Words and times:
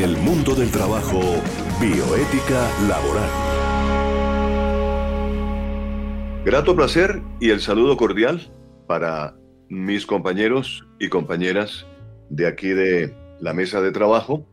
en 0.00 0.08
el 0.08 0.16
mundo 0.16 0.54
del 0.54 0.70
trabajo, 0.70 1.20
bioética 1.78 2.70
laboral. 2.88 3.30
Grato 6.42 6.74
placer 6.74 7.20
y 7.38 7.50
el 7.50 7.60
saludo 7.60 7.98
cordial 7.98 8.50
para 8.86 9.36
mis 9.68 10.06
compañeros 10.06 10.86
y 10.98 11.08
compañeras 11.08 11.86
de 12.30 12.46
aquí 12.46 12.68
de 12.68 13.14
la 13.40 13.52
mesa 13.52 13.82
de 13.82 13.92
trabajo, 13.92 14.46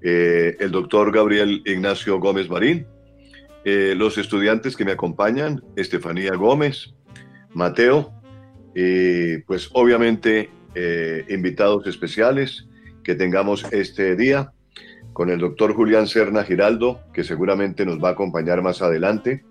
eh, 0.00 0.56
el 0.60 0.70
doctor 0.70 1.12
Gabriel 1.12 1.62
Ignacio 1.66 2.20
Gómez 2.20 2.48
Marín, 2.48 2.86
eh, 3.64 3.94
los 3.96 4.16
estudiantes 4.16 4.76
que 4.76 4.84
me 4.84 4.92
acompañan, 4.92 5.60
Estefanía 5.74 6.36
Gómez, 6.36 6.94
Mateo, 7.52 8.12
y 8.76 9.38
pues 9.38 9.70
obviamente 9.72 10.50
eh, 10.76 11.24
invitados 11.30 11.84
especiales 11.88 12.68
que 13.02 13.16
tengamos 13.16 13.64
este 13.72 14.14
día 14.14 14.53
con 15.14 15.30
el 15.30 15.38
doctor 15.38 15.72
Julián 15.72 16.08
Serna 16.08 16.44
Giraldo, 16.44 17.00
que 17.14 17.24
seguramente 17.24 17.86
nos 17.86 18.02
va 18.02 18.10
a 18.10 18.12
acompañar 18.12 18.60
más 18.62 18.82
adelante. 18.82 19.44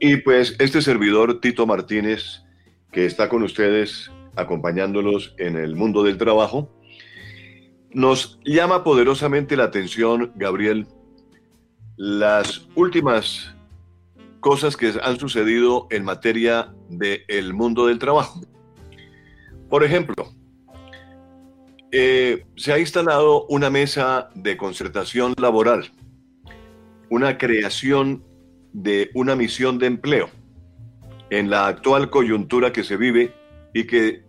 Y 0.00 0.16
pues 0.16 0.56
este 0.58 0.82
servidor, 0.82 1.40
Tito 1.40 1.66
Martínez, 1.66 2.42
que 2.90 3.06
está 3.06 3.28
con 3.28 3.42
ustedes 3.42 4.10
acompañándolos 4.34 5.34
en 5.38 5.56
el 5.56 5.76
mundo 5.76 6.02
del 6.02 6.16
trabajo, 6.16 6.68
nos 7.92 8.40
llama 8.42 8.82
poderosamente 8.84 9.54
la 9.54 9.64
atención, 9.64 10.32
Gabriel, 10.34 10.86
las 11.96 12.66
últimas 12.74 13.54
cosas 14.40 14.78
que 14.78 14.94
han 15.02 15.18
sucedido 15.18 15.88
en 15.90 16.04
materia 16.04 16.74
del 16.88 17.52
mundo 17.52 17.86
del 17.86 17.98
trabajo. 17.98 18.40
Por 19.68 19.84
ejemplo, 19.84 20.32
eh, 21.94 22.46
se 22.56 22.72
ha 22.72 22.78
instalado 22.78 23.44
una 23.48 23.68
mesa 23.68 24.30
de 24.34 24.56
concertación 24.56 25.34
laboral, 25.38 25.92
una 27.10 27.36
creación 27.36 28.24
de 28.72 29.10
una 29.12 29.36
misión 29.36 29.78
de 29.78 29.88
empleo 29.88 30.30
en 31.28 31.50
la 31.50 31.66
actual 31.66 32.08
coyuntura 32.08 32.72
que 32.72 32.82
se 32.82 32.96
vive 32.96 33.34
y 33.74 33.84
que 33.84 34.24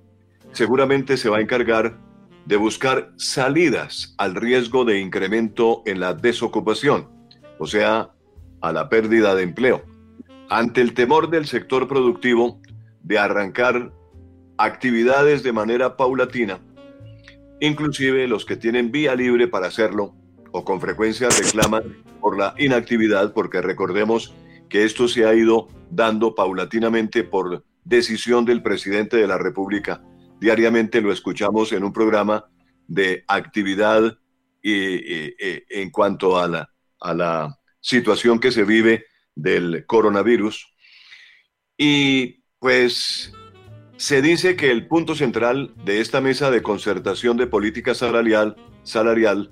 seguramente 0.52 1.16
se 1.16 1.30
va 1.30 1.38
a 1.38 1.42
encargar 1.42 1.98
de 2.46 2.58
buscar 2.58 3.14
salidas 3.16 4.14
al 4.18 4.36
riesgo 4.36 4.84
de 4.84 5.00
incremento 5.00 5.84
en 5.86 6.02
la 6.02 6.14
desocupación, 6.14 7.08
o 7.60 7.66
sea, 7.66 8.12
a 8.60 8.74
la 8.74 8.90
pérdida 8.90 9.36
de 9.36 9.44
empleo, 9.44 9.84
ante 10.50 10.82
el 10.82 10.94
temor 10.94 11.30
del 11.30 11.46
sector 11.46 11.88
productivo 11.88 12.60
de 13.04 13.20
arrancar 13.20 13.94
actividades 14.58 15.44
de 15.44 15.54
manera 15.54 15.96
paulatina, 15.96 16.60
inclusive 17.60 18.28
los 18.28 18.46
que 18.46 18.58
tienen 18.58 18.92
vía 18.92 19.16
libre 19.16 19.48
para 19.48 19.68
hacerlo 19.68 20.16
o 20.52 20.64
con 20.64 20.80
frecuencia 20.82 21.30
reclaman 21.30 22.04
por 22.22 22.38
la 22.38 22.54
inactividad, 22.58 23.34
porque 23.34 23.62
recordemos 23.62 24.34
que 24.70 24.84
esto 24.84 25.08
se 25.08 25.26
ha 25.26 25.34
ido 25.34 25.68
dando 25.90 26.36
paulatinamente 26.36 27.24
por 27.24 27.66
decisión 27.84 28.46
del 28.46 28.62
presidente 28.62 29.18
de 29.18 29.28
la 29.28 29.38
República. 29.38 30.04
Diariamente 30.40 31.02
lo 31.02 31.12
escuchamos 31.12 31.72
en 31.74 31.84
un 31.84 31.94
programa 31.94 32.46
de 32.88 33.24
actividad 33.28 34.18
en 34.62 35.90
cuanto 35.92 36.38
a 36.38 36.68
la 37.14 37.60
situación 37.80 38.40
que 38.40 38.52
se 38.52 38.64
vive 38.64 39.06
del 39.36 39.86
coronavirus. 39.86 40.74
Y 41.78 42.44
pues 42.60 43.34
se 43.98 44.22
dice 44.22 44.56
que 44.56 44.72
el 44.72 44.88
punto 44.88 45.16
central 45.16 45.74
de 45.86 46.02
esta 46.02 46.22
mesa 46.22 46.52
de 46.52 46.62
concertación 46.62 47.38
de 47.38 47.48
política 47.48 47.94
salarial, 47.94 48.56
salarial 48.84 49.52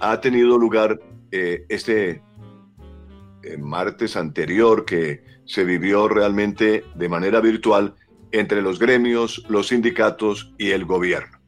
ha 0.00 0.20
tenido 0.20 0.58
lugar 0.58 1.00
eh, 1.32 1.64
este 1.68 2.22
martes 3.58 4.16
anterior 4.16 4.84
que 4.84 5.22
se 5.46 5.64
vivió 5.64 6.08
realmente 6.08 6.84
de 6.94 7.08
manera 7.08 7.40
virtual 7.40 7.94
entre 8.32 8.60
los 8.60 8.78
gremios, 8.78 9.44
los 9.48 9.68
sindicatos 9.68 10.52
y 10.58 10.70
el 10.70 10.84
gobierno. 10.84 11.38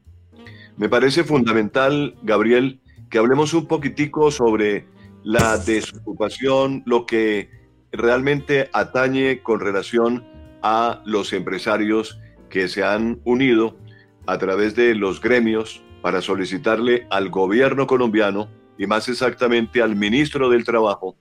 Me 0.77 0.89
parece 0.89 1.25
fundamental, 1.25 2.17
Gabriel, 2.23 2.81
que 3.11 3.19
hablemos 3.19 3.53
un 3.53 3.67
poquitico 3.67 4.31
sobre 4.31 4.87
la 5.23 5.59
desocupación, 5.59 6.83
lo 6.87 7.05
que 7.05 7.51
realmente 7.93 8.71
atañe 8.73 9.43
con 9.43 9.61
relación 9.61 10.25
a 10.63 11.03
los 11.05 11.33
empresarios 11.33 12.19
que 12.51 12.69
se 12.69 12.85
han 12.85 13.21
unido 13.25 13.79
a 14.27 14.39
través 14.39 14.75
de 14.75 14.95
los 14.95 15.21
gremios 15.21 15.83
para 16.03 16.21
solicitarle 16.21 17.07
al 17.11 17.31
gobierno 17.31 17.87
colombiano 17.87 18.51
y 18.77 18.87
más 18.87 19.09
exactamente 19.09 19.83
al 19.83 19.97
ministro 19.97 20.51
del 20.51 20.65
Trabajo 20.65 21.17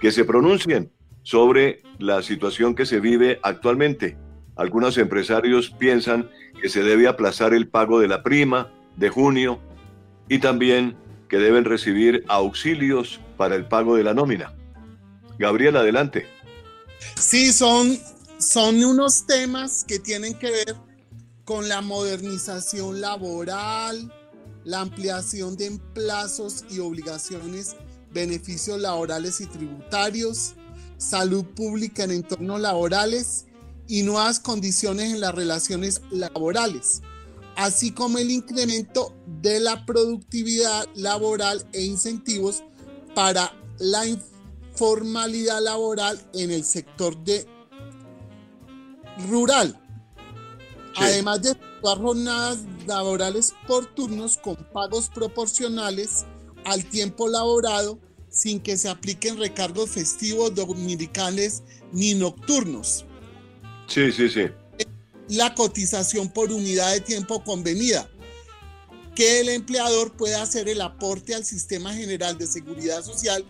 que 0.00 0.12
se 0.12 0.24
pronuncien 0.24 0.92
sobre 1.22 1.82
la 1.98 2.22
situación 2.22 2.74
que 2.74 2.86
se 2.86 3.00
vive 3.00 3.40
actualmente. 3.42 4.16
Algunos 4.56 4.96
empresarios 4.98 5.70
piensan 5.70 6.30
que 6.60 6.68
se 6.68 6.82
debe 6.82 7.08
aplazar 7.08 7.54
el 7.54 7.68
pago 7.68 8.00
de 8.00 8.08
la 8.08 8.22
prima 8.22 8.72
de 8.96 9.08
junio 9.08 9.60
y 10.28 10.38
también 10.38 10.96
que 11.28 11.38
deben 11.38 11.64
recibir 11.64 12.24
auxilios 12.28 13.20
para 13.36 13.56
el 13.56 13.66
pago 13.66 13.96
de 13.96 14.04
la 14.04 14.14
nómina. 14.14 14.54
Gabriel, 15.38 15.76
adelante. 15.76 16.26
Sí, 17.16 17.52
son, 17.52 17.98
son 18.46 18.84
unos 18.84 19.26
temas 19.26 19.82
que 19.82 19.98
tienen 19.98 20.38
que 20.38 20.50
ver 20.50 20.76
con 21.44 21.68
la 21.68 21.80
modernización 21.80 23.00
laboral, 23.00 24.12
la 24.64 24.82
ampliación 24.82 25.56
de 25.56 25.80
plazos 25.94 26.64
y 26.70 26.78
obligaciones 26.78 27.74
beneficios 28.12 28.80
laborales 28.80 29.40
y 29.40 29.46
tributarios, 29.46 30.54
salud 30.96 31.44
pública 31.44 32.04
en 32.04 32.12
entornos 32.12 32.60
laborales 32.60 33.46
y 33.88 34.02
nuevas 34.02 34.38
condiciones 34.38 35.12
en 35.12 35.20
las 35.20 35.34
relaciones 35.34 36.02
laborales, 36.10 37.02
así 37.56 37.90
como 37.90 38.18
el 38.18 38.30
incremento 38.30 39.12
de 39.42 39.58
la 39.58 39.84
productividad 39.84 40.86
laboral 40.94 41.66
e 41.72 41.82
incentivos 41.82 42.62
para 43.12 43.52
la 43.78 44.06
informalidad 44.06 45.60
laboral 45.60 46.20
en 46.32 46.52
el 46.52 46.64
sector 46.64 47.16
de 47.24 47.55
rural. 49.28 49.78
Además 50.96 51.42
de 51.42 51.56
jornadas 51.82 52.58
laborales 52.86 53.54
por 53.66 53.86
turnos 53.86 54.38
con 54.38 54.56
pagos 54.72 55.08
proporcionales 55.08 56.24
al 56.64 56.84
tiempo 56.84 57.28
laborado 57.28 57.98
sin 58.30 58.60
que 58.60 58.76
se 58.76 58.88
apliquen 58.88 59.38
recargos 59.38 59.90
festivos, 59.90 60.54
dominicales 60.54 61.62
ni 61.92 62.14
nocturnos. 62.14 63.04
Sí, 63.86 64.12
sí, 64.12 64.28
sí. 64.28 64.46
La 65.28 65.54
cotización 65.54 66.28
por 66.28 66.52
unidad 66.52 66.92
de 66.92 67.00
tiempo 67.00 67.42
convenida. 67.44 68.08
Que 69.14 69.40
el 69.40 69.48
empleador 69.48 70.12
pueda 70.12 70.42
hacer 70.42 70.68
el 70.68 70.82
aporte 70.82 71.34
al 71.34 71.44
sistema 71.44 71.94
general 71.94 72.36
de 72.36 72.46
seguridad 72.46 73.02
social 73.02 73.44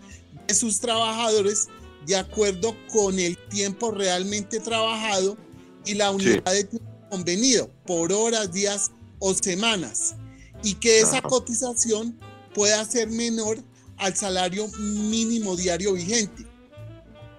de 0.47 0.53
sus 0.53 0.79
trabajadores 0.79 1.67
de 2.05 2.15
acuerdo 2.15 2.75
con 2.89 3.19
el 3.19 3.37
tiempo 3.49 3.91
realmente 3.91 4.61
trabajado 4.61 5.37
y 5.87 5.93
la 5.95 6.11
unidad 6.11 6.51
de 6.51 6.63
tiempo 6.65 6.91
convenido 7.09 7.69
por 7.85 8.11
horas, 8.11 8.51
días 8.51 8.91
o 9.19 9.33
semanas. 9.33 10.15
Y 10.63 10.73
que 10.75 10.99
esa 10.99 11.21
cotización 11.21 12.19
pueda 12.53 12.83
ser 12.85 13.09
menor 13.09 13.57
al 13.97 14.15
salario 14.15 14.67
mínimo 14.77 15.55
diario 15.55 15.93
vigente. 15.93 16.45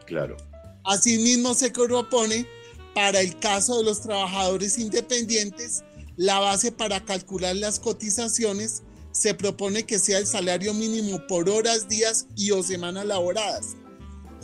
Claro. 0.07 0.37
Asimismo, 0.85 1.55
se 1.55 1.71
propone 1.71 2.47
para 2.95 3.21
el 3.21 3.39
caso 3.39 3.79
de 3.79 3.85
los 3.85 4.01
trabajadores 4.01 4.79
independientes, 4.79 5.85
la 6.17 6.41
base 6.41 6.73
para 6.73 7.05
calcular 7.05 7.55
las 7.55 7.79
cotizaciones 7.79 8.83
se 9.13 9.35
propone 9.35 9.85
que 9.85 9.99
sea 9.99 10.19
el 10.19 10.27
salario 10.27 10.75
mínimo 10.75 11.25
por 11.27 11.49
horas, 11.49 11.89
días 11.89 12.27
y 12.37 12.51
o 12.51 12.63
semanas 12.63 13.07
laboradas, 13.07 13.77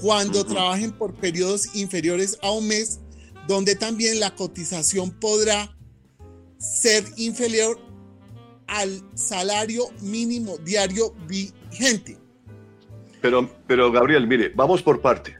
cuando 0.00 0.44
trabajen 0.44 0.92
por 0.92 1.14
periodos 1.14 1.74
inferiores 1.74 2.38
a 2.42 2.50
un 2.50 2.68
mes, 2.68 3.00
donde 3.46 3.76
también 3.76 4.20
la 4.20 4.34
cotización 4.34 5.10
podrá 5.10 5.76
ser 6.58 7.04
inferior 7.16 7.78
al 8.66 9.02
salario 9.14 9.84
mínimo 10.00 10.56
diario 10.58 11.14
vigente. 11.26 12.18
Pero, 13.20 13.50
pero 13.66 13.90
Gabriel, 13.90 14.26
mire, 14.26 14.52
vamos 14.54 14.82
por 14.82 15.00
parte. 15.00 15.36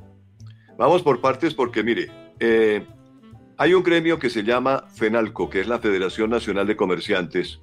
Vamos 0.78 1.02
por 1.02 1.20
partes 1.20 1.54
porque, 1.54 1.82
mire, 1.82 2.10
eh, 2.40 2.84
hay 3.56 3.74
un 3.74 3.82
gremio 3.82 4.18
que 4.18 4.30
se 4.30 4.42
llama 4.42 4.84
FENALCO, 4.94 5.48
que 5.48 5.60
es 5.60 5.68
la 5.68 5.78
Federación 5.78 6.30
Nacional 6.30 6.66
de 6.66 6.76
Comerciantes, 6.76 7.60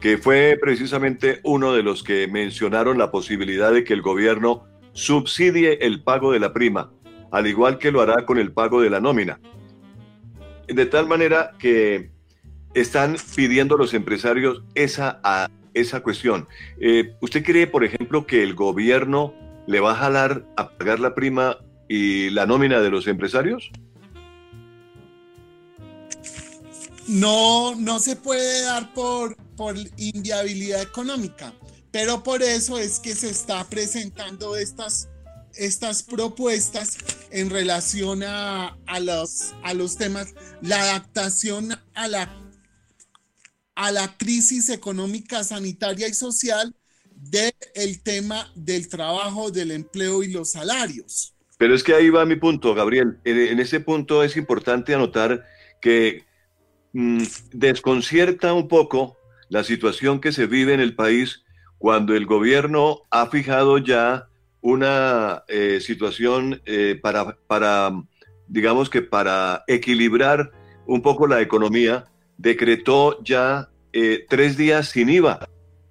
que 0.00 0.18
fue 0.18 0.56
precisamente 0.60 1.40
uno 1.42 1.72
de 1.72 1.82
los 1.82 2.04
que 2.04 2.28
mencionaron 2.28 2.98
la 2.98 3.10
posibilidad 3.10 3.72
de 3.72 3.82
que 3.84 3.94
el 3.94 4.02
gobierno 4.02 4.64
subsidie 4.92 5.78
el 5.84 6.02
pago 6.02 6.32
de 6.32 6.40
la 6.40 6.52
prima, 6.52 6.92
al 7.32 7.46
igual 7.46 7.78
que 7.78 7.90
lo 7.90 8.00
hará 8.00 8.24
con 8.24 8.38
el 8.38 8.52
pago 8.52 8.80
de 8.80 8.90
la 8.90 9.00
nómina. 9.00 9.40
De 10.68 10.86
tal 10.86 11.06
manera 11.06 11.52
que 11.58 12.10
están 12.74 13.16
pidiendo 13.34 13.76
los 13.76 13.94
empresarios 13.94 14.62
esa, 14.74 15.20
esa 15.74 16.00
cuestión. 16.00 16.48
Eh, 16.80 17.14
¿Usted 17.20 17.42
cree, 17.42 17.66
por 17.66 17.84
ejemplo, 17.84 18.26
que 18.26 18.42
el 18.42 18.54
gobierno 18.54 19.34
le 19.66 19.80
va 19.80 19.92
a 19.92 19.96
jalar 19.96 20.44
a 20.56 20.70
pagar 20.70 21.00
la 21.00 21.14
prima 21.14 21.58
y 21.88 22.30
la 22.30 22.46
nómina 22.46 22.80
de 22.80 22.90
los 22.90 23.06
empresarios? 23.06 23.70
No, 27.06 27.74
no 27.74 27.98
se 28.00 28.16
puede 28.16 28.64
dar 28.64 28.92
por, 28.92 29.34
por 29.56 29.74
inviabilidad 29.96 30.82
económica, 30.82 31.54
pero 31.90 32.22
por 32.22 32.42
eso 32.42 32.78
es 32.78 33.00
que 33.00 33.14
se 33.14 33.30
está 33.30 33.64
presentando 33.64 34.56
estas, 34.56 35.08
estas 35.58 36.02
propuestas 36.02 36.98
en 37.30 37.50
relación 37.50 38.22
a, 38.24 38.76
los, 39.00 39.54
a 39.62 39.74
los 39.74 39.96
temas, 39.96 40.34
la 40.62 40.80
adaptación 40.82 41.72
a 41.94 42.08
la, 42.08 42.30
a 43.74 43.92
la 43.92 44.16
crisis 44.16 44.70
económica, 44.70 45.44
sanitaria 45.44 46.08
y 46.08 46.14
social 46.14 46.74
del 47.14 48.02
tema 48.02 48.50
del 48.54 48.88
trabajo, 48.88 49.50
del 49.50 49.72
empleo 49.72 50.22
y 50.22 50.30
los 50.30 50.52
salarios. 50.52 51.34
Pero 51.58 51.74
es 51.74 51.82
que 51.82 51.94
ahí 51.94 52.08
va 52.08 52.24
mi 52.24 52.36
punto, 52.36 52.74
Gabriel. 52.74 53.18
En, 53.24 53.58
ese 53.58 53.80
punto 53.80 54.22
es 54.22 54.36
importante 54.36 54.94
anotar 54.94 55.44
que 55.82 56.24
mm, 56.92 57.24
desconcierta 57.52 58.52
un 58.52 58.68
poco 58.68 59.16
la 59.48 59.64
situación 59.64 60.20
que 60.20 60.30
se 60.30 60.46
vive 60.46 60.74
en 60.74 60.80
el 60.80 60.94
país 60.94 61.42
cuando 61.78 62.14
el 62.14 62.26
gobierno 62.26 63.02
ha 63.10 63.28
fijado 63.28 63.78
ya 63.78 64.27
una 64.60 65.44
eh, 65.48 65.80
situación 65.80 66.60
eh, 66.66 66.98
para, 67.00 67.36
para, 67.46 67.92
digamos 68.46 68.90
que 68.90 69.02
para 69.02 69.64
equilibrar 69.66 70.50
un 70.86 71.02
poco 71.02 71.26
la 71.26 71.40
economía, 71.40 72.06
decretó 72.36 73.22
ya 73.22 73.68
eh, 73.92 74.24
tres 74.28 74.56
días 74.56 74.88
sin 74.88 75.08
IVA 75.08 75.48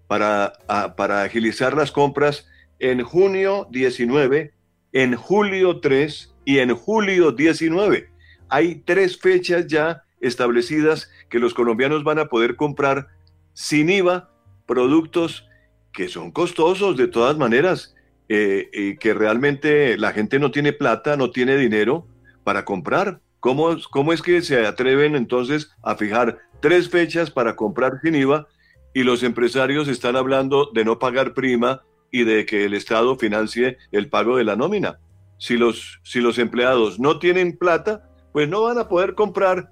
para, 0.07 0.53
para 0.95 1.23
agilizar 1.23 1.75
las 1.75 1.91
compras 1.91 2.47
en 2.79 3.03
junio 3.03 3.67
19, 3.71 4.53
en 4.93 5.15
julio 5.15 5.79
3 5.79 6.35
y 6.45 6.59
en 6.59 6.75
julio 6.75 7.31
19. 7.31 8.09
Hay 8.49 8.75
tres 8.85 9.17
fechas 9.19 9.67
ya 9.67 10.03
establecidas 10.21 11.11
que 11.29 11.39
los 11.39 11.53
colombianos 11.53 12.03
van 12.03 12.19
a 12.19 12.25
poder 12.25 12.55
comprar 12.55 13.07
sin 13.53 13.89
IVA 13.89 14.31
productos 14.65 15.47
que 15.93 16.07
son 16.07 16.31
costosos 16.31 16.95
de 16.95 17.07
todas 17.07 17.37
maneras, 17.37 17.95
eh, 18.29 18.69
y 18.73 18.97
que 18.97 19.13
realmente 19.13 19.97
la 19.97 20.11
gente 20.11 20.39
no 20.39 20.51
tiene 20.51 20.73
plata, 20.73 21.17
no 21.17 21.31
tiene 21.31 21.57
dinero 21.57 22.07
para 22.43 22.65
comprar. 22.65 23.21
¿Cómo, 23.39 23.77
¿Cómo 23.91 24.13
es 24.13 24.21
que 24.21 24.41
se 24.41 24.65
atreven 24.65 25.15
entonces 25.15 25.71
a 25.83 25.95
fijar 25.95 26.39
tres 26.61 26.89
fechas 26.89 27.31
para 27.31 27.55
comprar 27.55 27.99
sin 28.03 28.15
IVA 28.15 28.47
y 28.93 29.03
los 29.03 29.23
empresarios 29.23 29.87
están 29.87 30.15
hablando 30.15 30.71
de 30.73 30.83
no 30.83 30.99
pagar 30.99 31.33
prima 31.33 31.83
y 32.11 32.23
de 32.23 32.45
que 32.45 32.65
el 32.65 32.73
Estado 32.73 33.17
financie 33.17 33.77
el 33.91 34.09
pago 34.09 34.37
de 34.37 34.43
la 34.43 34.55
nómina. 34.55 34.99
Si 35.37 35.55
los, 35.55 35.99
si 36.03 36.19
los 36.19 36.39
empleados 36.39 36.99
no 36.99 37.19
tienen 37.19 37.57
plata, 37.57 38.09
pues 38.33 38.49
no 38.49 38.63
van 38.63 38.79
a 38.79 38.87
poder 38.87 39.13
comprar 39.13 39.71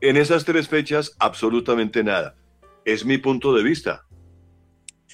en 0.00 0.16
esas 0.16 0.44
tres 0.44 0.68
fechas 0.68 1.12
absolutamente 1.18 2.04
nada. 2.04 2.36
Es 2.84 3.04
mi 3.04 3.18
punto 3.18 3.54
de 3.54 3.62
vista. 3.62 4.04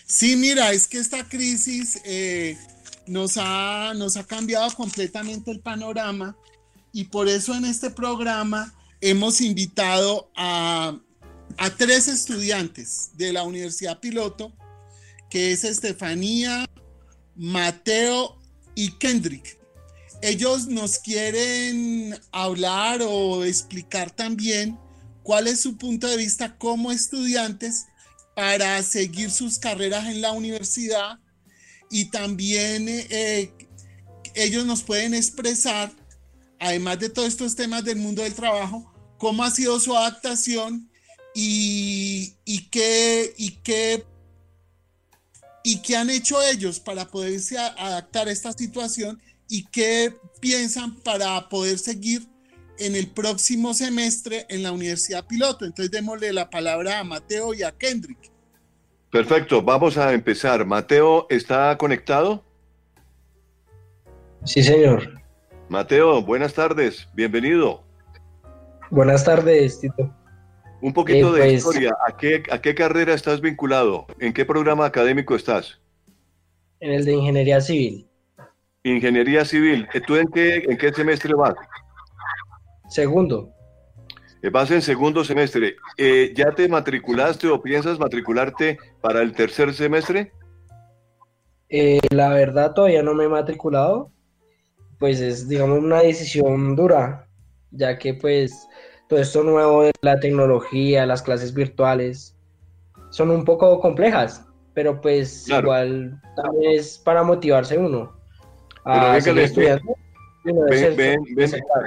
Sí, 0.07 0.37
mira, 0.37 0.73
es 0.73 0.89
que 0.89 0.99
esta 0.99 1.29
crisis 1.29 2.01
eh, 2.05 2.57
nos, 3.07 3.37
ha, 3.37 3.93
nos 3.95 4.17
ha 4.17 4.25
cambiado 4.25 4.71
completamente 4.73 5.51
el 5.51 5.61
panorama 5.61 6.37
y 6.93 7.05
por 7.05 7.29
eso 7.29 7.55
en 7.55 7.65
este 7.65 7.91
programa 7.91 8.75
hemos 9.01 9.41
invitado 9.41 10.31
a 10.37 10.99
a 11.59 11.71
tres 11.71 12.09
estudiantes 12.09 13.11
de 13.15 13.33
la 13.33 13.43
Universidad 13.43 14.01
Piloto, 14.01 14.53
que 15.31 15.53
es 15.53 15.65
Estefanía, 15.65 16.67
Mateo 17.35 18.39
y 18.75 18.93
Kendrick. 18.93 19.59
Ellos 20.23 20.69
nos 20.69 20.99
quieren 20.99 22.19
hablar 22.31 23.01
o 23.03 23.45
explicar 23.45 24.11
también 24.11 24.79
cuál 25.23 25.47
es 25.47 25.61
su 25.61 25.77
punto 25.77 26.07
de 26.07 26.17
vista 26.17 26.57
como 26.59 26.93
estudiantes 26.93 27.87
para 28.37 28.83
seguir 28.83 29.31
sus 29.31 29.59
carreras 29.59 30.07
en 30.07 30.21
la 30.21 30.33
universidad 30.33 31.19
y 31.93 32.07
también 32.07 32.87
eh, 32.89 33.53
ellos 34.35 34.65
nos 34.65 34.83
pueden 34.83 35.13
expresar, 35.13 35.93
además 36.59 36.99
de 36.99 37.11
todos 37.11 37.29
estos 37.29 37.55
temas 37.55 37.85
del 37.85 37.99
mundo 37.99 38.23
del 38.23 38.33
trabajo, 38.35 38.91
cómo 39.19 39.45
ha 39.45 39.51
sido 39.51 39.79
su 39.79 39.95
adaptación 39.95 40.91
y, 41.35 42.35
qué, 42.71 43.35
y 43.37 43.61
qué 45.83 45.97
han 45.97 46.09
hecho 46.09 46.41
ellos 46.43 46.81
para 46.81 47.07
poderse 47.07 47.59
adaptar 47.59 48.27
a 48.27 48.33
esta 48.33 48.55
situación 48.55 49.21
y 49.51 49.67
qué 49.67 50.17
piensan 50.41 50.99
para 51.01 51.47
poder 51.51 51.79
seguir 51.79 52.27
en 52.79 52.97
el 52.97 53.09
próximo 53.09 53.75
semestre 53.75 54.47
en 54.49 54.63
la 54.63 54.73
Universidad 54.73 55.27
Piloto. 55.27 55.67
Entonces 55.67 55.91
démosle 55.91 56.33
la 56.33 56.49
palabra 56.49 57.01
a 57.01 57.05
Mateo 57.05 57.53
y 57.53 57.63
a 57.63 57.77
Kendrick. 57.77 58.32
Perfecto, 59.13 59.61
vamos 59.61 59.99
a 59.99 60.15
empezar. 60.15 60.65
Mateo, 60.65 61.27
¿está 61.29 61.77
conectado? 61.77 62.43
Sí, 64.45 64.63
señor. 64.63 65.21
Mateo, 65.69 66.23
buenas 66.23 66.55
tardes, 66.55 67.07
bienvenido. 67.13 67.85
Buenas 68.89 69.23
tardes, 69.23 69.81
Tito. 69.81 70.11
Un 70.81 70.95
poquito 70.95 71.31
de 71.31 71.43
pues, 71.43 71.53
historia. 71.53 71.95
¿A 72.09 72.17
qué, 72.17 72.43
¿A 72.51 72.63
qué 72.63 72.75
carrera 72.75 73.13
estás 73.13 73.43
vinculado? 73.43 74.07
¿En 74.19 74.33
qué 74.33 74.47
programa 74.47 74.87
académico 74.87 75.37
estás? 75.37 75.79
En 76.81 76.93
el 76.93 77.05
de 77.05 77.13
Ingeniería 77.13 77.61
Civil. 77.61 78.09
Ingeniería 78.83 79.45
Civil. 79.45 79.87
¿Tú 80.07 80.17
en 80.17 80.29
qué, 80.29 80.65
en 80.67 80.79
qué 80.79 80.91
semestre 80.91 81.35
vas? 81.35 81.55
Segundo. 82.89 83.53
Eh, 84.43 84.51
vas 84.51 84.71
en 84.73 84.83
segundo 84.83 85.25
semestre. 85.25 85.77
Eh, 85.97 86.33
¿Ya 86.35 86.51
te 86.51 86.69
matriculaste 86.69 87.49
o 87.49 87.63
piensas 87.63 87.99
matricularte 87.99 88.77
para 89.01 89.23
el 89.23 89.33
tercer 89.33 89.73
semestre? 89.73 90.33
Eh, 91.69 92.01
la 92.11 92.31
verdad 92.31 92.75
todavía 92.75 93.03
no 93.03 93.15
me 93.15 93.25
he 93.25 93.29
matriculado. 93.29 94.11
Pues 94.99 95.21
es, 95.21 95.49
digamos, 95.49 95.79
una 95.79 96.01
decisión 96.01 96.77
dura, 96.77 97.29
ya 97.71 97.99
que 97.99 98.15
pues 98.15 98.69
todo 99.09 99.21
esto 99.21 99.43
nuevo 99.43 99.85
de 99.85 99.93
la 100.03 100.19
tecnología, 100.21 101.07
las 101.07 101.23
clases 101.23 101.55
virtuales, 101.55 102.37
son 103.11 103.31
un 103.31 103.45
poco 103.45 103.81
complejas, 103.81 104.45
pero 104.75 105.01
pues 105.01 105.49
igual 105.49 106.21
también 106.37 106.73
es 106.73 106.99
para 106.99 107.23
motivarse 107.23 107.79
uno. 107.79 108.17
A 108.85 109.19
ven, 110.45 111.21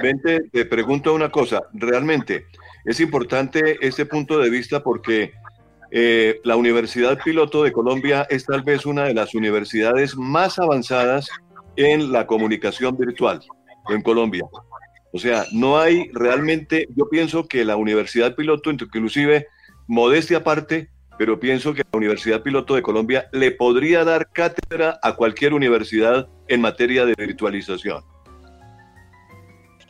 ven, 0.02 0.22
te, 0.52 0.64
pregunto 0.64 1.14
una 1.14 1.30
cosa, 1.30 1.62
realmente 1.72 2.46
es 2.84 3.00
importante 3.00 3.78
este 3.80 4.06
punto 4.06 4.38
de 4.38 4.50
vista 4.50 4.82
porque 4.82 5.32
eh, 5.90 6.40
la 6.44 6.56
Universidad 6.56 7.18
Piloto 7.22 7.62
de 7.62 7.72
Colombia 7.72 8.26
es 8.30 8.46
tal 8.46 8.62
vez 8.62 8.86
una 8.86 9.04
de 9.04 9.14
las 9.14 9.34
universidades 9.34 10.16
más 10.16 10.58
avanzadas 10.58 11.28
en 11.76 12.12
la 12.12 12.26
comunicación 12.26 12.96
virtual 12.96 13.40
en 13.88 14.02
Colombia. 14.02 14.44
O 15.12 15.18
sea, 15.18 15.44
no 15.52 15.78
hay 15.78 16.10
realmente, 16.12 16.86
yo 16.96 17.08
pienso 17.08 17.46
que 17.46 17.64
la 17.64 17.76
Universidad 17.76 18.34
Piloto, 18.34 18.70
inclusive, 18.70 19.46
modestia 19.86 20.38
aparte, 20.38 20.90
pero 21.18 21.40
pienso 21.40 21.72
que 21.72 21.82
la 21.90 21.96
Universidad 21.98 22.42
Piloto 22.42 22.74
de 22.74 22.82
Colombia 22.82 23.28
le 23.32 23.50
podría 23.52 24.04
dar 24.04 24.30
cátedra 24.32 24.98
a 25.02 25.14
cualquier 25.14 25.54
universidad 25.54 26.28
en 26.48 26.60
materia 26.60 27.06
de 27.06 27.14
virtualización. 27.16 28.02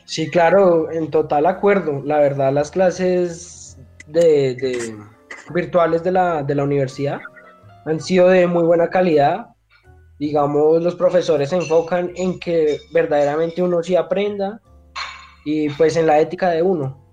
Sí, 0.07 0.29
claro, 0.29 0.89
en 0.89 1.11
total 1.11 1.45
acuerdo. 1.45 2.01
La 2.05 2.19
verdad, 2.19 2.53
las 2.53 2.71
clases 2.71 3.77
de, 4.07 4.95
virtuales 5.53 6.01
de 6.01 6.11
la, 6.13 6.43
de 6.43 6.55
la 6.55 6.63
universidad 6.63 7.19
han 7.85 7.99
sido 7.99 8.29
de 8.29 8.47
muy 8.47 8.63
buena 8.63 8.89
calidad. 8.89 9.47
Digamos, 10.17 10.81
los 10.81 10.95
profesores 10.95 11.49
se 11.49 11.57
enfocan 11.57 12.11
en 12.15 12.39
que 12.39 12.79
verdaderamente 12.93 13.61
uno 13.61 13.83
sí 13.83 13.97
aprenda 13.97 14.61
y 15.43 15.69
pues 15.71 15.97
en 15.97 16.07
la 16.07 16.19
ética 16.21 16.51
de 16.51 16.61
uno. 16.61 17.05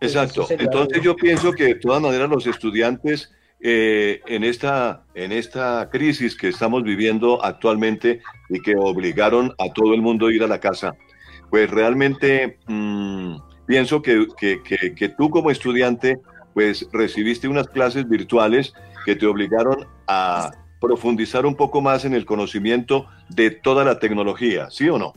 Exacto. 0.00 0.46
Entonces 0.48 1.02
yo 1.02 1.14
pienso 1.14 1.52
que 1.52 1.64
de 1.64 1.74
todas 1.74 2.00
maneras 2.00 2.30
los 2.30 2.46
estudiantes 2.46 3.30
eh, 3.60 4.22
en, 4.26 4.42
esta, 4.42 5.04
en 5.14 5.32
esta 5.32 5.90
crisis 5.92 6.34
que 6.34 6.48
estamos 6.48 6.82
viviendo 6.82 7.44
actualmente 7.44 8.22
y 8.48 8.60
que 8.60 8.74
obligaron 8.74 9.54
a 9.58 9.70
todo 9.72 9.92
el 9.92 10.00
mundo 10.00 10.26
a 10.26 10.32
ir 10.32 10.42
a 10.42 10.48
la 10.48 10.58
casa, 10.58 10.96
pues 11.52 11.70
realmente 11.70 12.58
mm, 12.66 13.36
pienso 13.66 14.00
que, 14.00 14.26
que, 14.38 14.62
que, 14.62 15.08
tú 15.10 15.28
como 15.28 15.50
estudiante 15.50 16.18
pues 16.54 16.88
recibiste 16.94 17.46
unas 17.46 17.68
clases 17.68 18.08
virtuales 18.08 18.72
que 19.04 19.16
te 19.16 19.26
obligaron 19.26 19.86
a 20.06 20.50
profundizar 20.80 21.44
un 21.44 21.54
poco 21.54 21.82
más 21.82 22.06
en 22.06 22.14
el 22.14 22.24
conocimiento 22.24 23.04
de 23.28 23.50
toda 23.50 23.84
la 23.84 23.98
tecnología, 23.98 24.70
¿sí 24.70 24.88
o 24.88 24.96
no? 24.96 25.12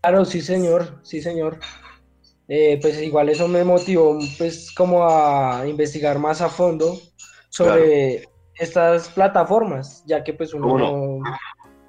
Claro, 0.00 0.24
sí, 0.24 0.40
señor, 0.40 1.00
sí, 1.02 1.20
señor. 1.20 1.58
eh, 2.48 2.78
pues 2.80 2.98
igual 3.02 3.28
eso 3.28 3.48
me 3.48 3.62
motivó 3.62 4.18
pues 4.38 4.72
como 4.74 5.06
a 5.06 5.68
investigar 5.68 6.18
más 6.18 6.40
a 6.40 6.48
fondo 6.48 6.98
sobre 7.50 8.26
estas 8.54 9.10
plataformas, 9.10 10.02
ya 10.06 10.24
que 10.24 10.32
pues 10.32 10.54
uno 10.54 11.18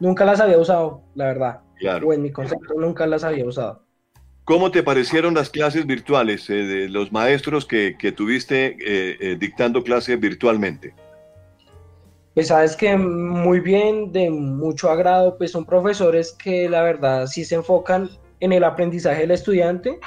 nunca 0.02 0.26
las 0.26 0.42
había 0.42 0.58
usado, 0.58 1.04
la 1.16 1.28
verdad. 1.28 1.67
O 2.04 2.14
en 2.14 2.22
mi 2.22 2.32
concepto 2.32 2.74
nunca 2.76 3.06
las 3.08 3.24
había 3.24 3.46
usado. 3.46 3.84
¿Cómo 4.44 4.72
te 4.72 4.82
parecieron 4.82 5.34
las 5.34 5.50
clases 5.50 5.86
virtuales 5.86 6.50
eh, 6.50 6.54
de 6.54 6.90
los 6.90 7.12
maestros 7.12 7.66
que, 7.66 7.96
tuviste 8.16 8.78
eh, 8.80 9.36
dictando 9.38 9.84
clases 9.84 10.20
virtualmente? 10.20 10.94
Pues 12.38 12.50
sabes 12.50 12.76
que 12.76 12.96
muy 12.96 13.60
bien, 13.60 14.12
de 14.12 14.30
mucho 14.30 14.92
agrado, 14.92 15.40
pues 15.40 15.50
son 15.50 15.66
profesores 15.66 16.32
que 16.34 16.70
la 16.70 16.84
verdad 16.84 17.26
sí 17.26 17.44
se 17.44 17.56
enfocan 17.56 18.12
en 18.40 18.54
el 18.54 18.64
aprendizaje 18.64 19.22
del 19.22 19.32
estudiante 19.32 20.00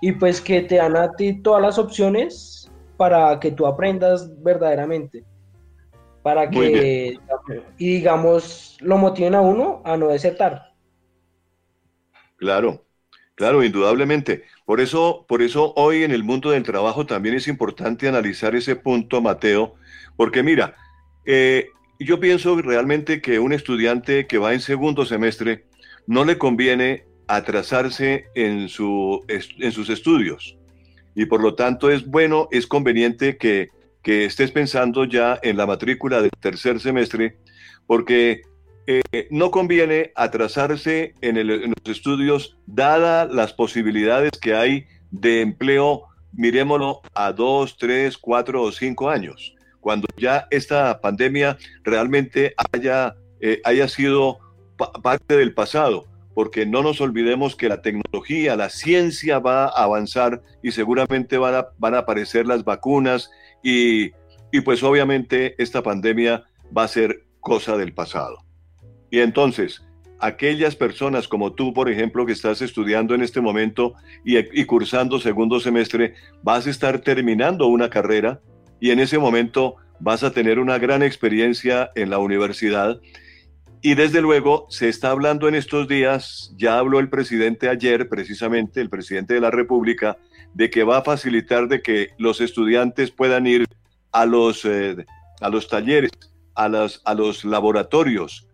y 0.00 0.10
pues 0.10 0.40
que 0.40 0.62
te 0.62 0.74
dan 0.74 0.96
a 0.96 1.12
ti 1.12 1.40
todas 1.40 1.62
las 1.62 1.78
opciones 1.78 2.68
para 2.96 3.38
que 3.38 3.52
tú 3.52 3.68
aprendas 3.68 4.42
verdaderamente. 4.42 5.24
Para 6.24 6.50
que, 6.50 7.16
y 7.78 7.94
digamos, 7.94 8.76
lo 8.80 8.98
motiven 8.98 9.36
a 9.36 9.40
uno 9.40 9.82
a 9.84 9.96
no 9.96 10.08
desertar. 10.08 10.71
Claro, 12.42 12.84
claro, 13.36 13.62
indudablemente. 13.62 14.42
Por 14.66 14.80
eso, 14.80 15.24
por 15.28 15.42
eso 15.42 15.72
hoy 15.76 16.02
en 16.02 16.10
el 16.10 16.24
mundo 16.24 16.50
del 16.50 16.64
trabajo 16.64 17.06
también 17.06 17.36
es 17.36 17.46
importante 17.46 18.08
analizar 18.08 18.56
ese 18.56 18.74
punto, 18.74 19.20
Mateo, 19.22 19.76
porque 20.16 20.42
mira, 20.42 20.74
eh, 21.24 21.68
yo 22.00 22.18
pienso 22.18 22.60
realmente 22.60 23.20
que 23.20 23.38
un 23.38 23.52
estudiante 23.52 24.26
que 24.26 24.38
va 24.38 24.54
en 24.54 24.60
segundo 24.60 25.06
semestre 25.06 25.66
no 26.08 26.24
le 26.24 26.36
conviene 26.36 27.04
atrasarse 27.28 28.24
en, 28.34 28.68
su, 28.68 29.24
en 29.28 29.70
sus 29.70 29.88
estudios. 29.88 30.58
Y 31.14 31.26
por 31.26 31.44
lo 31.44 31.54
tanto 31.54 31.92
es 31.92 32.04
bueno, 32.04 32.48
es 32.50 32.66
conveniente 32.66 33.36
que, 33.36 33.68
estés 34.04 34.50
pensando 34.50 35.04
ya 35.04 35.38
en 35.44 35.56
la 35.56 35.66
matrícula 35.66 36.20
del 36.20 36.32
tercer 36.40 36.80
semestre, 36.80 37.36
porque 37.86 38.42
eh, 38.86 39.28
no 39.30 39.50
conviene 39.50 40.12
atrasarse 40.14 41.14
en, 41.20 41.36
en, 41.36 41.46
los 41.46 41.96
estudios, 41.96 42.56
dada 42.66 43.26
las 43.26 43.52
posibilidades 43.52 44.32
que 44.40 44.54
hay 44.54 44.86
de 45.10 45.40
empleo, 45.40 46.04
miremoslo, 46.32 47.02
a 47.14 47.32
dos, 47.32 47.76
tres, 47.76 48.18
cuatro 48.18 48.62
o 48.62 48.72
cinco 48.72 49.10
años 49.10 49.54
cuando 49.82 50.06
ya 50.16 50.46
esta 50.50 51.00
pandemia 51.00 51.58
realmente 51.82 52.54
haya, 52.72 53.16
eh, 53.40 53.60
haya 53.64 53.88
sido 53.88 54.38
parte 55.02 55.36
del 55.36 55.54
pasado, 55.54 56.06
porque 56.34 56.64
no 56.64 56.82
nos 56.82 57.00
olvidemos 57.00 57.56
que 57.56 57.68
la 57.68 57.82
tecnología, 57.82 58.56
la 58.56 58.70
ciencia 58.70 59.40
va 59.40 59.64
a 59.64 59.82
avanzar 59.82 60.40
y 60.62 60.70
seguramente 60.70 61.36
van 61.36 61.56
a, 61.56 61.66
van 61.78 61.94
a 61.94 61.98
aparecer 61.98 62.46
las 62.46 62.64
vacunas 62.64 63.30
y 63.62 64.12
pues 64.64 64.82
obviamente 64.84 65.60
esta 65.60 65.82
pandemia 65.82 66.44
va 66.76 66.84
a 66.84 66.88
ser 66.88 67.24
cosa 67.40 67.76
del 67.76 67.92
pasado. 67.92 68.38
Y 69.12 69.20
entonces, 69.20 69.82
aquellas 70.20 70.74
personas 70.74 71.28
como 71.28 71.52
tú, 71.52 71.74
por 71.74 71.90
ejemplo, 71.90 72.24
que 72.24 72.32
estás 72.32 72.62
estudiando 72.62 73.14
en 73.14 73.20
este 73.20 73.42
momento 73.42 73.94
y, 74.24 74.64
cursando 74.64 75.20
segundo 75.20 75.60
semestre, 75.60 76.14
vas 76.42 76.66
a 76.66 76.70
estar 76.70 76.98
terminando 77.00 77.66
una 77.66 77.90
carrera 77.90 78.40
y 78.80 78.90
en 78.90 79.00
ese 79.00 79.18
momento 79.18 79.76
vas 80.00 80.22
a 80.22 80.32
tener 80.32 80.58
una 80.58 80.78
gran 80.78 81.02
experiencia 81.02 81.90
en 81.94 82.08
la 82.08 82.18
universidad. 82.18 83.02
Y 83.82 83.96
desde 83.96 84.22
luego 84.22 84.66
se 84.70 84.88
está 84.88 85.10
hablando 85.10 85.46
en 85.46 85.56
estos 85.56 85.88
días, 85.88 86.54
ya 86.56 86.78
habló 86.78 86.98
el 86.98 87.10
presidente 87.10 87.68
ayer 87.68 88.08
precisamente, 88.08 88.80
el 88.80 88.88
presidente 88.88 89.34
de 89.34 89.40
la 89.40 89.50
República, 89.50 90.16
de 90.54 90.70
que 90.70 90.84
va 90.84 90.98
a 90.98 91.02
facilitar 91.04 91.68
de 91.68 91.82
que 91.82 92.08
los 92.16 92.40
estudiantes 92.40 93.10
puedan 93.10 93.46
ir 93.46 93.66
a 94.10 94.24
los, 94.24 94.64
eh, 94.64 95.04
a 95.42 95.50
los 95.50 95.68
talleres, 95.68 96.12
a, 96.54 96.70
las, 96.70 97.02
a 97.04 97.12
los 97.12 97.44
laboratorios, 97.44 98.48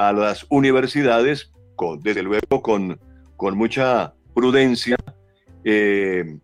a 0.00 0.12
las 0.14 0.46
universidades, 0.48 1.50
con, 1.76 2.00
desde 2.00 2.22
luego 2.22 2.62
con, 2.62 2.98
con 3.36 3.56
mucha 3.56 4.14
prudencia 4.34 4.96
eh, 5.62 6.38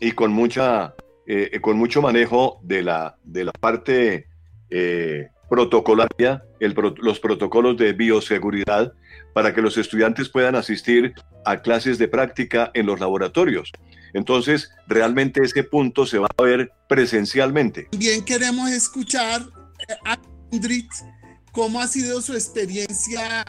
y 0.00 0.12
con 0.12 0.32
mucha 0.32 0.94
eh, 1.26 1.60
con 1.60 1.76
mucho 1.76 2.00
manejo 2.00 2.58
de 2.62 2.82
la, 2.82 3.16
de 3.22 3.44
la 3.44 3.52
parte 3.52 4.26
eh, 4.70 5.28
protocolaria, 5.50 6.42
los 6.58 7.20
protocolos 7.20 7.76
de 7.76 7.92
bioseguridad, 7.92 8.94
para 9.34 9.54
que 9.54 9.60
los 9.60 9.76
estudiantes 9.76 10.30
puedan 10.30 10.56
asistir 10.56 11.12
a 11.44 11.58
clases 11.58 11.98
de 11.98 12.08
práctica 12.08 12.70
en 12.72 12.86
los 12.86 12.98
laboratorios. 12.98 13.70
Entonces, 14.14 14.70
realmente 14.86 15.42
ese 15.42 15.64
punto 15.64 16.06
se 16.06 16.18
va 16.18 16.28
a 16.36 16.42
ver 16.42 16.72
presencialmente. 16.88 17.88
También 17.90 18.24
queremos 18.24 18.70
escuchar 18.70 19.42
a 20.06 20.18
Andrit 20.50 20.90
cómo 21.52 21.80
ha 21.80 21.86
sido 21.86 22.20
su 22.20 22.34
experiencia 22.34 23.44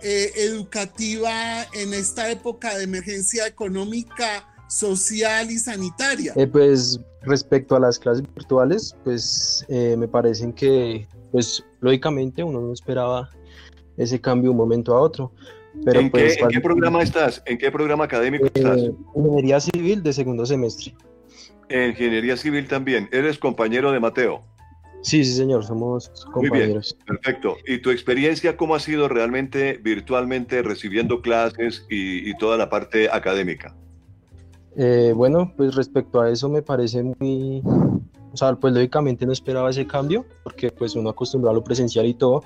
educativa 0.00 1.64
en 1.72 1.92
esta 1.92 2.30
época 2.30 2.76
de 2.76 2.84
emergencia 2.84 3.48
económica 3.48 4.46
social 4.68 5.50
y 5.50 5.58
sanitaria. 5.58 6.32
Eh, 6.36 6.46
pues 6.46 7.00
respecto 7.22 7.74
a 7.74 7.80
las 7.80 7.98
clases 7.98 8.22
virtuales, 8.34 8.94
pues 9.02 9.64
eh, 9.68 9.96
me 9.98 10.06
parecen 10.06 10.52
que, 10.52 11.08
pues 11.32 11.64
lógicamente 11.80 12.44
uno 12.44 12.60
no 12.60 12.72
esperaba 12.72 13.28
ese 13.96 14.20
cambio 14.20 14.50
de 14.50 14.50
un 14.50 14.56
momento 14.58 14.94
a 14.94 15.00
otro. 15.00 15.32
Pero 15.84 16.00
¿En, 16.00 16.10
pues, 16.10 16.36
qué, 16.36 16.42
¿En, 16.42 16.48
qué, 16.50 16.60
programa 16.60 17.02
estás? 17.02 17.42
¿En 17.46 17.58
qué 17.58 17.70
programa 17.70 18.04
académico 18.04 18.46
eh, 18.46 18.52
estás? 18.54 18.80
Ingeniería 19.14 19.60
Civil 19.60 20.02
de 20.02 20.12
segundo 20.12 20.46
semestre. 20.46 20.94
Ingeniería 21.70 22.36
Civil 22.36 22.66
también. 22.68 23.08
¿Eres 23.12 23.38
compañero 23.38 23.92
de 23.92 24.00
Mateo? 24.00 24.44
Sí, 25.02 25.24
sí, 25.24 25.32
señor, 25.32 25.64
somos 25.64 26.10
compañeros. 26.32 26.96
Muy 26.98 27.06
bien, 27.06 27.20
perfecto. 27.22 27.56
¿Y 27.66 27.78
tu 27.78 27.90
experiencia 27.90 28.56
cómo 28.56 28.74
ha 28.74 28.80
sido 28.80 29.08
realmente 29.08 29.78
virtualmente 29.82 30.62
recibiendo 30.62 31.22
clases 31.22 31.86
y, 31.88 32.28
y 32.28 32.36
toda 32.36 32.56
la 32.56 32.68
parte 32.68 33.08
académica? 33.10 33.74
Eh, 34.80 35.12
bueno, 35.14 35.52
pues 35.56 35.74
respecto 35.74 36.20
a 36.20 36.30
eso 36.30 36.48
me 36.48 36.62
parece 36.62 37.02
muy, 37.02 37.62
o 38.32 38.36
sea, 38.36 38.54
pues 38.54 38.72
lógicamente 38.72 39.26
no 39.26 39.32
esperaba 39.32 39.70
ese 39.70 39.86
cambio, 39.86 40.24
porque 40.44 40.70
pues 40.70 40.94
uno 40.94 41.10
acostumbrado 41.10 41.56
a 41.56 41.58
lo 41.58 41.64
presencial 41.64 42.06
y 42.06 42.14
todo, 42.14 42.44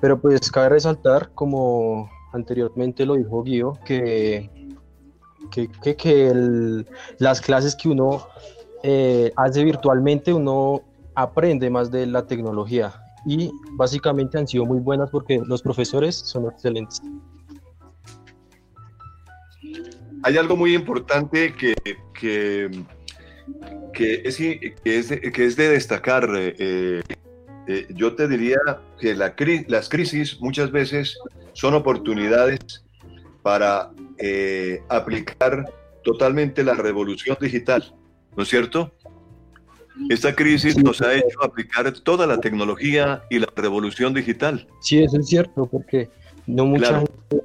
pero 0.00 0.20
pues 0.20 0.48
cabe 0.52 0.68
resaltar, 0.68 1.30
como 1.34 2.08
anteriormente 2.32 3.04
lo 3.04 3.16
dijo 3.16 3.42
Guido, 3.42 3.78
que, 3.84 4.48
que, 5.50 5.96
que, 5.96 6.84
las 7.18 7.40
clases 7.40 7.74
que 7.74 7.88
uno 7.88 8.28
eh, 8.84 9.32
hace 9.34 9.64
virtualmente, 9.64 10.32
uno 10.32 10.82
aprende 11.22 11.70
más 11.70 11.90
de 11.90 12.06
la 12.06 12.26
tecnología 12.26 12.92
y 13.26 13.50
básicamente 13.72 14.38
han 14.38 14.48
sido 14.48 14.64
muy 14.64 14.78
buenas 14.78 15.10
porque 15.10 15.40
los 15.46 15.62
profesores 15.62 16.16
son 16.16 16.46
excelentes. 16.46 17.02
hay 20.22 20.36
algo 20.36 20.56
muy 20.56 20.74
importante 20.74 21.54
que, 21.54 21.74
que, 22.14 22.70
es, 24.24 24.36
que, 24.36 24.74
es, 24.84 25.56
de, 25.56 25.68
destacar. 25.68 26.28
Eh, 26.36 27.02
eh, 27.66 27.86
yo 27.90 28.14
te 28.14 28.28
diría 28.28 28.58
que 28.98 29.14
la, 29.14 29.34
las 29.68 29.88
crisis 29.88 30.40
muchas 30.40 30.70
veces 30.70 31.16
son 31.52 31.74
oportunidades 31.74 32.84
para 33.42 33.90
eh, 34.18 34.82
aplicar 34.88 35.72
totalmente 36.02 36.64
la 36.64 36.74
revolución 36.74 37.36
digital, 37.40 37.94
¿no 38.36 38.42
es 38.42 38.48
cierto? 38.48 38.92
Esta 40.08 40.34
crisis 40.34 40.76
nos 40.76 41.00
ha 41.02 41.14
hecho 41.14 41.42
aplicar 41.42 41.92
toda 41.92 42.26
la 42.26 42.38
tecnología 42.38 43.22
y 43.30 43.38
la 43.38 43.48
revolución 43.54 44.14
digital. 44.14 44.66
Sí, 44.80 45.02
eso 45.02 45.18
es 45.18 45.26
cierto, 45.26 45.66
porque 45.66 46.08
no 46.46 46.66
mucha 46.66 46.98
gente 46.98 47.42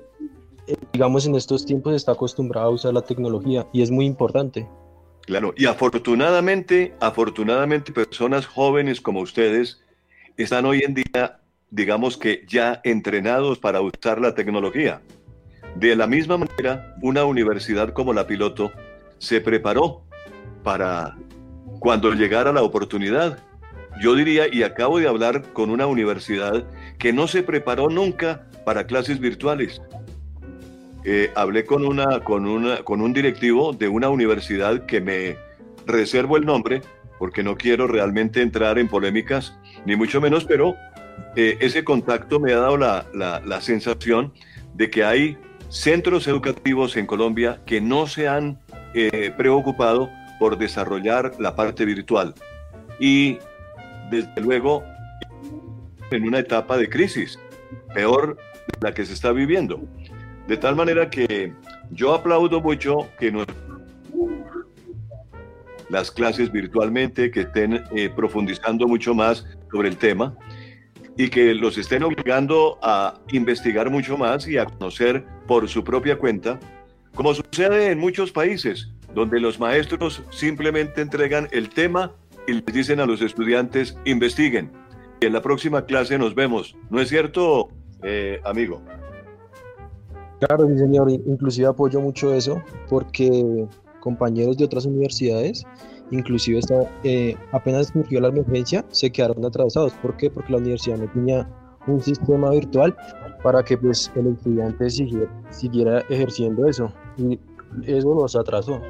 digamos, 0.93 1.25
en 1.25 1.35
estos 1.35 1.65
tiempos 1.65 1.95
está 1.95 2.13
acostumbrado 2.13 2.67
a 2.67 2.71
usar 2.71 2.93
la 2.93 3.01
tecnología 3.01 3.67
y 3.73 3.81
es 3.81 3.91
muy 3.91 4.05
importante. 4.05 4.67
Claro, 5.21 5.53
y 5.57 5.65
afortunadamente, 5.65 6.93
afortunadamente 6.99 7.91
personas 7.91 8.45
jóvenes 8.45 9.01
como 9.01 9.21
ustedes 9.21 9.81
están 10.37 10.65
hoy 10.65 10.81
en 10.85 10.93
día, 10.93 11.39
digamos 11.71 12.17
que 12.17 12.45
ya 12.47 12.81
entrenados 12.83 13.57
para 13.59 13.81
usar 13.81 14.21
la 14.21 14.35
tecnología. 14.35 15.01
De 15.75 15.95
la 15.95 16.07
misma 16.07 16.37
manera, 16.37 16.95
una 17.01 17.25
universidad 17.25 17.91
como 17.91 18.13
la 18.13 18.27
Piloto 18.27 18.71
se 19.17 19.41
preparó 19.41 20.03
para 20.63 21.17
cuando 21.79 22.11
llegara 22.13 22.51
la 22.51 22.63
oportunidad. 22.63 23.39
Yo 24.01 24.15
diría, 24.15 24.53
y 24.53 24.63
acabo 24.63 24.99
de 24.99 25.07
hablar 25.07 25.53
con 25.53 25.69
una 25.69 25.87
universidad 25.87 26.65
que 26.97 27.13
no 27.13 27.27
se 27.27 27.43
preparó 27.43 27.89
nunca 27.89 28.47
para 28.65 28.85
clases 28.85 29.19
virtuales. 29.19 29.81
Eh, 31.05 31.31
hablé 31.35 31.65
con, 31.65 31.85
una, 31.85 32.19
con, 32.21 32.45
una, 32.47 32.83
con 32.83 33.01
un 33.01 33.13
directivo 33.13 33.73
de 33.73 33.87
una 33.87 34.09
universidad 34.09 34.85
que 34.85 35.01
me 35.01 35.37
reservo 35.85 36.35
el 36.35 36.45
nombre 36.45 36.81
porque 37.19 37.43
no 37.43 37.55
quiero 37.55 37.87
realmente 37.87 38.41
entrar 38.41 38.77
en 38.77 38.87
polémicas, 38.87 39.55
ni 39.85 39.95
mucho 39.95 40.19
menos, 40.19 40.45
pero 40.45 40.75
eh, 41.35 41.57
ese 41.59 41.83
contacto 41.83 42.39
me 42.39 42.53
ha 42.53 42.57
dado 42.57 42.77
la, 42.77 43.05
la, 43.13 43.61
sensación 43.61 44.33
de 44.73 44.89
que 44.89 45.03
hay 45.03 45.37
centros 45.69 46.27
educativos 46.27 46.97
en 46.97 47.05
Colombia 47.05 47.61
que 47.65 47.81
no 47.81 48.07
se 48.07 48.27
han 48.27 48.59
eh, 48.93 49.33
preocupado 49.37 50.09
por 50.39 50.57
desarrollar 50.57 51.33
la 51.39 51.55
parte 51.55 51.85
virtual. 51.85 52.33
Y 52.99 53.37
desde 54.09 54.41
luego, 54.41 54.83
en 56.11 56.27
una 56.27 56.39
etapa 56.39 56.77
de 56.77 56.89
crisis, 56.89 57.39
peor 57.93 58.37
de 58.37 58.87
la 58.87 58.93
que 58.93 59.05
se 59.05 59.13
está 59.13 59.31
viviendo. 59.31 59.81
De 60.47 60.57
tal 60.57 60.75
manera 60.75 61.09
que 61.09 61.53
yo 61.91 62.13
aplaudo 62.13 62.61
mucho 62.61 63.09
que 63.19 63.31
nos 63.31 63.45
las 65.89 66.11
clases 66.11 66.51
virtualmente, 66.51 67.31
que 67.31 67.41
estén 67.41 67.83
eh, 67.95 68.09
profundizando 68.15 68.87
mucho 68.87 69.13
más 69.13 69.45
sobre 69.71 69.89
el 69.89 69.97
tema 69.97 70.35
y 71.17 71.29
que 71.29 71.53
los 71.53 71.77
estén 71.77 72.03
obligando 72.03 72.77
a 72.81 73.19
investigar 73.31 73.89
mucho 73.89 74.17
más 74.17 74.47
y 74.47 74.57
a 74.57 74.65
conocer 74.65 75.25
por 75.47 75.67
su 75.69 75.83
propia 75.83 76.17
cuenta, 76.17 76.59
como 77.13 77.33
sucede 77.33 77.91
en 77.91 77.99
muchos 77.99 78.31
países, 78.31 78.91
donde 79.15 79.39
los 79.39 79.59
maestros 79.59 80.21
simplemente 80.29 81.01
entregan 81.01 81.47
el 81.51 81.69
tema 81.69 82.11
y 82.47 82.53
les 82.53 82.65
dicen 82.65 82.99
a 82.99 83.05
los 83.05 83.21
estudiantes, 83.21 83.97
investiguen. 84.05 84.71
Y 85.21 85.25
en 85.25 85.33
la 85.33 85.41
próxima 85.41 85.85
clase 85.85 86.19
nos 86.19 86.35
vemos. 86.35 86.75
¿No 86.89 86.99
es 86.99 87.09
cierto, 87.09 87.69
eh, 88.03 88.39
amigo? 88.43 88.81
Claro, 90.41 90.67
sí, 90.67 90.77
señor. 90.77 91.09
Inclusive 91.09 91.67
apoyo 91.67 92.01
mucho 92.01 92.33
eso 92.33 92.61
porque 92.89 93.65
compañeros 94.01 94.57
de 94.57 94.65
otras 94.65 94.85
universidades, 94.85 95.63
inclusive 96.11 96.59
está, 96.59 96.87
eh, 97.03 97.35
apenas 97.53 97.87
surgió 97.87 98.19
la 98.19 98.27
emergencia, 98.27 98.85
se 98.89 99.09
quedaron 99.09 99.43
atrasados. 99.45 99.93
¿Por 99.93 100.15
qué? 100.17 100.29
Porque 100.29 100.51
la 100.51 100.59
universidad 100.59 100.97
no 100.97 101.09
tenía 101.11 101.49
un 101.87 102.01
sistema 102.01 102.49
virtual 102.49 102.95
para 103.41 103.63
que 103.63 103.77
pues, 103.77 104.11
el 104.15 104.27
estudiante 104.27 104.89
siguiera, 104.89 105.31
siguiera 105.51 105.99
ejerciendo 106.09 106.67
eso. 106.67 106.91
Y 107.17 107.39
eso 107.85 108.13
nos 108.13 108.35
atrasó. 108.35 108.81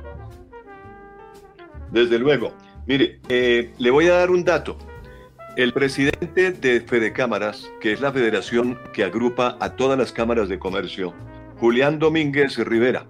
Desde 1.95 2.19
luego. 2.19 2.51
Mire, 2.87 3.21
eh, 3.29 3.71
le 3.77 3.89
voy 3.89 4.07
a 4.07 4.15
dar 4.15 4.29
un 4.29 4.43
dato. 4.43 4.77
El 5.55 5.71
presidente 5.71 6.51
de 6.51 6.81
Fede 6.81 7.13
Cámaras, 7.13 7.71
que 7.79 7.93
es 7.93 8.01
la 8.01 8.11
federación 8.11 8.77
que 8.91 9.05
agrupa 9.05 9.55
a 9.61 9.77
todas 9.77 9.97
las 9.97 10.11
cámaras 10.11 10.49
de 10.49 10.59
comercio, 10.59 11.13
Julián 11.57 11.97
Domínguez 11.97 12.57
Rivera, 12.57 13.05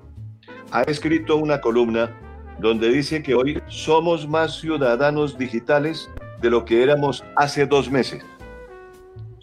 ha 0.69 0.83
escrito 0.83 1.35
una 1.37 1.61
columna 1.61 2.15
donde 2.59 2.89
dice 2.89 3.23
que 3.23 3.33
hoy 3.33 3.59
somos 3.69 4.27
más 4.27 4.59
ciudadanos 4.59 5.35
digitales 5.35 6.07
de 6.43 6.51
lo 6.51 6.63
que 6.63 6.83
éramos 6.83 7.23
hace 7.37 7.65
dos 7.65 7.89
meses. 7.89 8.23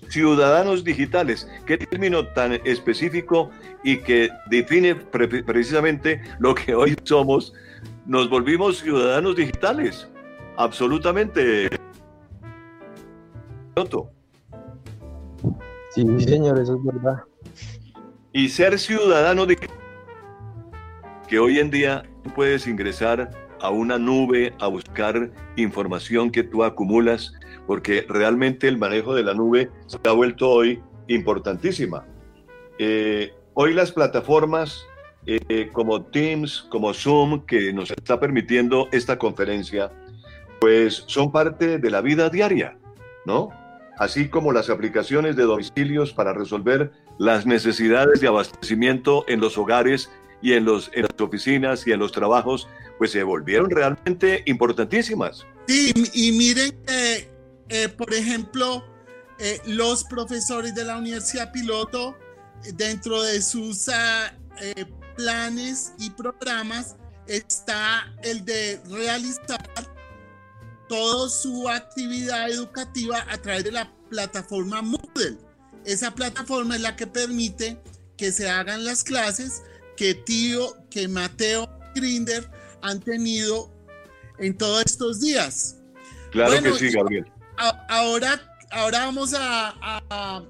Ciudadanos 0.09 0.85
digitales, 0.85 1.49
qué 1.67 1.79
término 1.79 2.29
tan 2.29 2.61
específico 2.65 3.51
y 3.83 3.97
que 3.97 4.31
define 4.49 4.95
precisamente 4.95 6.23
lo 6.39 6.55
que 6.55 6.77
hoy 6.77 6.95
somos. 7.03 7.53
Nos 8.07 8.29
volvimos 8.29 8.79
ciudadanos 8.79 9.37
digitales, 9.37 10.09
absolutamente. 10.57 11.69
Sí, 15.91 16.21
señor, 16.21 16.59
eso 16.59 16.77
es 16.77 16.85
verdad. 16.85 17.23
Y 18.33 18.49
ser 18.49 18.79
ciudadano 18.79 19.47
digital 19.47 19.77
que 21.29 21.39
hoy 21.39 21.59
en 21.59 21.71
día 21.71 22.03
tú 22.23 22.31
puedes 22.35 22.67
ingresar 22.67 23.31
a 23.61 23.71
una 23.71 23.99
nube 23.99 24.53
a 24.61 24.67
buscar 24.67 25.31
información 25.57 26.31
que 26.31 26.43
tú 26.43 26.65
acumulas, 26.65 27.33
porque 27.67 28.05
realmente 28.09 28.69
el 28.69 28.77
manejo 28.77 29.15
de 29.15 29.23
la 29.23 29.33
nube 29.33 29.71
se 29.87 29.99
ha 30.05 30.13
vuelto 30.13 30.51
hoy 30.51 30.83
importantísima. 31.07 32.05
Eh, 32.79 33.33
hoy 33.55 33.73
las 33.73 33.93
plataformas 33.93 34.85
eh, 35.27 35.71
como 35.73 36.03
Teams, 36.03 36.67
como 36.69 36.93
Zoom, 36.93 37.45
que 37.47 37.73
nos 37.73 37.91
está 37.91 38.19
permitiendo 38.19 38.89
esta 38.93 39.19
conferencia, 39.19 39.93
pues 40.61 41.05
son 41.07 41.31
parte 41.31 41.79
de 41.79 41.91
la 41.91 42.01
vida 42.01 42.29
diaria, 42.29 42.77
¿no? 43.25 43.51
Así 43.99 44.29
como 44.29 44.53
las 44.53 44.71
aplicaciones 44.71 45.37
de 45.37 45.45
domicilios 45.45 46.13
para 46.13 46.33
resolver 46.33 46.93
las 47.19 47.47
necesidades 47.47 48.21
de 48.21 48.29
abastecimiento 48.29 49.25
en 49.29 49.41
los 49.41 49.59
hogares 49.59 50.11
y 50.41 50.55
en, 50.55 50.65
los, 50.65 50.91
en 50.95 51.03
las 51.03 51.21
oficinas 51.21 51.87
y 51.87 51.93
en 51.93 52.01
los 52.01 52.11
trabajos, 52.11 52.69
pues 52.99 53.13
se 53.13 53.23
volvieron 53.23 53.71
realmente 53.71 54.43
importantísimas. 54.47 55.47
Sí, 55.69 55.93
y 56.15 56.33
miren 56.33 56.73
que, 56.85 57.31
eh, 57.69 57.89
por 57.89 58.13
ejemplo, 58.13 58.85
eh, 59.39 59.61
los 59.67 60.05
profesores 60.05 60.75
de 60.75 60.85
la 60.85 60.99
Universidad 60.99 61.53
Piloto, 61.53 62.17
dentro 62.75 63.23
de 63.23 63.41
sus 63.43 63.89
ah, 63.89 64.33
eh, 64.61 64.85
planes 65.23 65.93
y 65.99 66.11
programas, 66.11 66.97
está 67.27 68.13
el 68.25 68.45
de 68.45 68.81
realizar 68.91 69.63
toda 70.89 71.29
su 71.29 71.69
actividad 71.69 72.51
educativa 72.51 73.25
a 73.29 73.39
través 73.39 73.65
de 73.65 73.73
la 73.73 73.91
plataforma 74.11 74.83
Moodle. 74.83 75.39
Esa 75.85 76.11
plataforma 76.13 76.75
es 76.75 76.81
la 76.81 76.97
que 76.97 77.07
permite 77.07 77.81
que 78.17 78.33
se 78.33 78.51
hagan 78.51 78.85
las 78.85 79.05
clases 79.05 79.63
que 79.97 80.15
Tío, 80.15 80.75
que 80.91 81.07
Mateo 81.07 81.69
Grinder 81.95 82.51
han 82.83 83.01
tenido 83.01 83.73
en 84.39 84.57
todos 84.59 84.83
estos 84.85 85.21
días. 85.21 85.77
Claro 86.33 86.61
que 86.63 86.73
sí, 86.75 86.91
Gabriel. 86.91 87.31
ahora, 87.89 88.41
ahora 88.71 89.07
vamos 89.07 89.35
a, 89.35 89.75
a, 89.81 90.43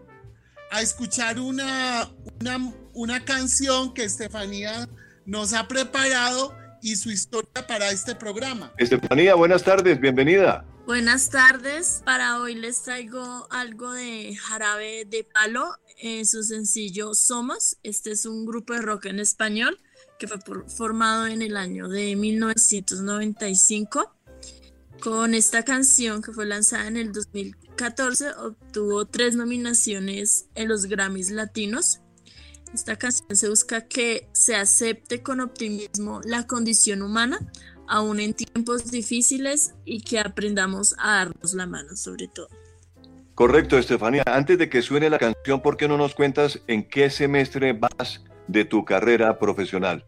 escuchar 0.81 1.39
una, 1.39 2.09
una, 2.41 2.73
una 2.95 3.25
canción 3.25 3.93
que 3.93 4.05
Estefanía 4.05 4.89
nos 5.27 5.53
ha 5.53 5.69
preparado 5.69 6.55
y 6.81 6.97
su 6.97 7.11
historia 7.11 7.67
para 7.67 7.91
este 7.91 8.15
programa. 8.15 8.73
Estefanía, 8.79 9.35
buenas 9.35 9.63
tardes, 9.63 10.01
bienvenida. 10.01 10.65
Buenas 10.85 11.31
tardes, 11.31 12.03
para 12.05 12.41
hoy 12.41 12.57
les 12.57 12.83
traigo 12.83 13.47
algo 13.51 13.93
de 13.93 14.35
jarabe 14.35 15.05
de 15.05 15.23
palo 15.23 15.77
en 15.99 16.27
su 16.27 16.43
sencillo 16.43 17.15
Somos. 17.15 17.77
Este 17.85 18.11
es 18.11 18.27
un 18.27 18.45
grupo 18.45 18.75
de 18.75 18.83
rock 18.83 19.07
en 19.07 19.21
español 19.21 19.79
que 20.19 20.27
fue 20.27 20.39
formado 20.67 21.29
en 21.29 21.41
el 21.41 21.57
año 21.57 21.89
de 21.89 22.17
1995. 22.17 24.13
Con 25.01 25.35
esta 25.35 25.65
canción 25.65 26.21
que 26.21 26.33
fue 26.33 26.47
lanzada 26.47 26.89
en 26.89 26.97
el 26.97 27.13
2014 27.73 28.33
obtuvo 28.39 29.07
tres 29.07 29.35
nominaciones 29.35 30.47
en 30.55 30.69
los 30.69 30.87
Grammys 30.87 31.31
Latinos. 31.31 32.01
Esta 32.75 32.97
canción 32.97 33.35
se 33.37 33.49
busca 33.49 33.87
que 33.87 34.29
se 34.33 34.55
acepte 34.57 35.23
con 35.23 35.41
optimismo 35.41 36.21
la 36.25 36.47
condición 36.47 37.03
humana, 37.03 37.39
aún 37.87 38.21
en 38.21 38.35
tiempos 38.35 38.91
difíciles, 38.91 39.75
y 39.85 40.03
que 40.03 40.19
aprendamos 40.19 40.95
a 40.99 41.17
darnos 41.17 41.55
la 41.55 41.67
mano 41.67 41.97
sobre 41.97 42.29
todo. 42.29 42.49
Correcto, 43.35 43.79
Estefanía. 43.79 44.23
Antes 44.27 44.59
de 44.59 44.69
que 44.69 44.83
suene 44.83 45.11
la 45.11 45.19
canción, 45.19 45.63
¿por 45.63 45.77
qué 45.77 45.89
no 45.89 45.97
nos 45.97 46.15
cuentas 46.15 46.61
en 46.67 46.89
qué 46.89 47.11
semestre 47.11 47.73
vas 47.73 48.23
de 48.49 48.65
tu 48.65 48.85
carrera 48.85 49.39
profesional? 49.39 50.05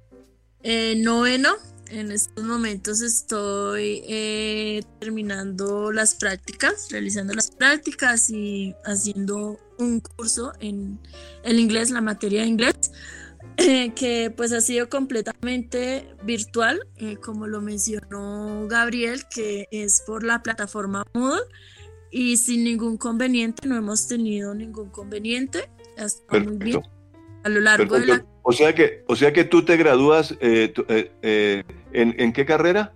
Eh, 0.63 0.95
noveno. 0.97 1.51
En 1.89 2.11
estos 2.11 2.45
momentos 2.45 3.03
estoy 3.03 4.03
eh, 4.09 4.83
terminando 5.01 5.93
las 5.93 6.15
prácticas, 6.15 6.89
realizando 6.91 7.35
las 7.35 7.51
prácticas 7.51 8.31
y 8.31 8.75
haciendo 8.85 9.59
un 9.79 10.01
curso 10.01 10.53
en 10.61 10.99
el 11.43 11.59
inglés, 11.59 11.91
la 11.91 12.01
materia 12.01 12.43
de 12.43 12.49
inglés, 12.49 12.93
eh, 13.59 13.93
que 13.95 14.33
pues 14.35 14.53
ha 14.53 14.61
sido 14.61 14.89
completamente 14.89 16.09
virtual, 16.25 16.81
eh, 16.97 17.17
como 17.17 17.47
lo 17.47 17.61
mencionó 17.61 18.67
Gabriel, 18.67 19.23
que 19.33 19.69
es 19.71 20.03
por 20.07 20.25
la 20.25 20.43
plataforma 20.43 21.05
Moodle 21.13 21.43
y 22.11 22.37
sin 22.39 22.65
ningún 22.65 22.97
conveniente, 22.97 23.69
no 23.69 23.77
hemos 23.77 24.09
tenido 24.09 24.55
ningún 24.55 24.91
conveniente. 24.91 25.71
Está 25.97 26.39
muy 26.41 26.57
bien. 26.57 26.81
A 27.45 27.49
lo 27.49 27.61
largo 27.61 27.99
de 27.99 28.07
la... 28.07 28.25
O 28.43 28.53
sea 28.53 28.75
que, 28.75 29.05
o 29.07 29.17
sea 29.17 29.33
que 29.33 29.45
tú 29.45 29.65
te 29.65 29.77
gradúas 29.77 30.33
eh, 30.41 30.73
eh, 30.89 31.13
eh, 31.23 31.63
¿en, 31.93 32.15
¿en, 32.19 32.33
qué 32.33 32.45
carrera? 32.45 32.95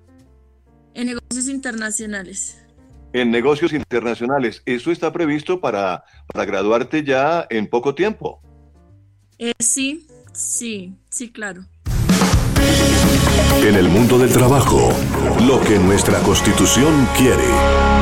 En 0.95 1.07
negocios 1.07 1.49
internacionales. 1.49 2.65
En 3.13 3.31
negocios 3.31 3.73
internacionales. 3.73 4.63
¿Eso 4.67 4.91
está 4.91 5.13
previsto 5.13 5.61
para, 5.61 6.05
para 6.33 6.45
graduarte 6.45 7.05
ya 7.05 7.47
en 7.49 7.67
poco 7.67 7.95
tiempo? 7.95 8.41
sí, 9.59 10.07
sí, 10.33 10.95
sí, 11.09 11.31
claro. 11.31 11.65
En 13.63 13.75
el 13.75 13.89
mundo 13.89 14.19
del 14.19 14.33
trabajo, 14.33 14.93
lo 15.47 15.61
que 15.61 15.79
nuestra 15.79 16.19
constitución 16.21 17.09
quiere. 17.17 17.98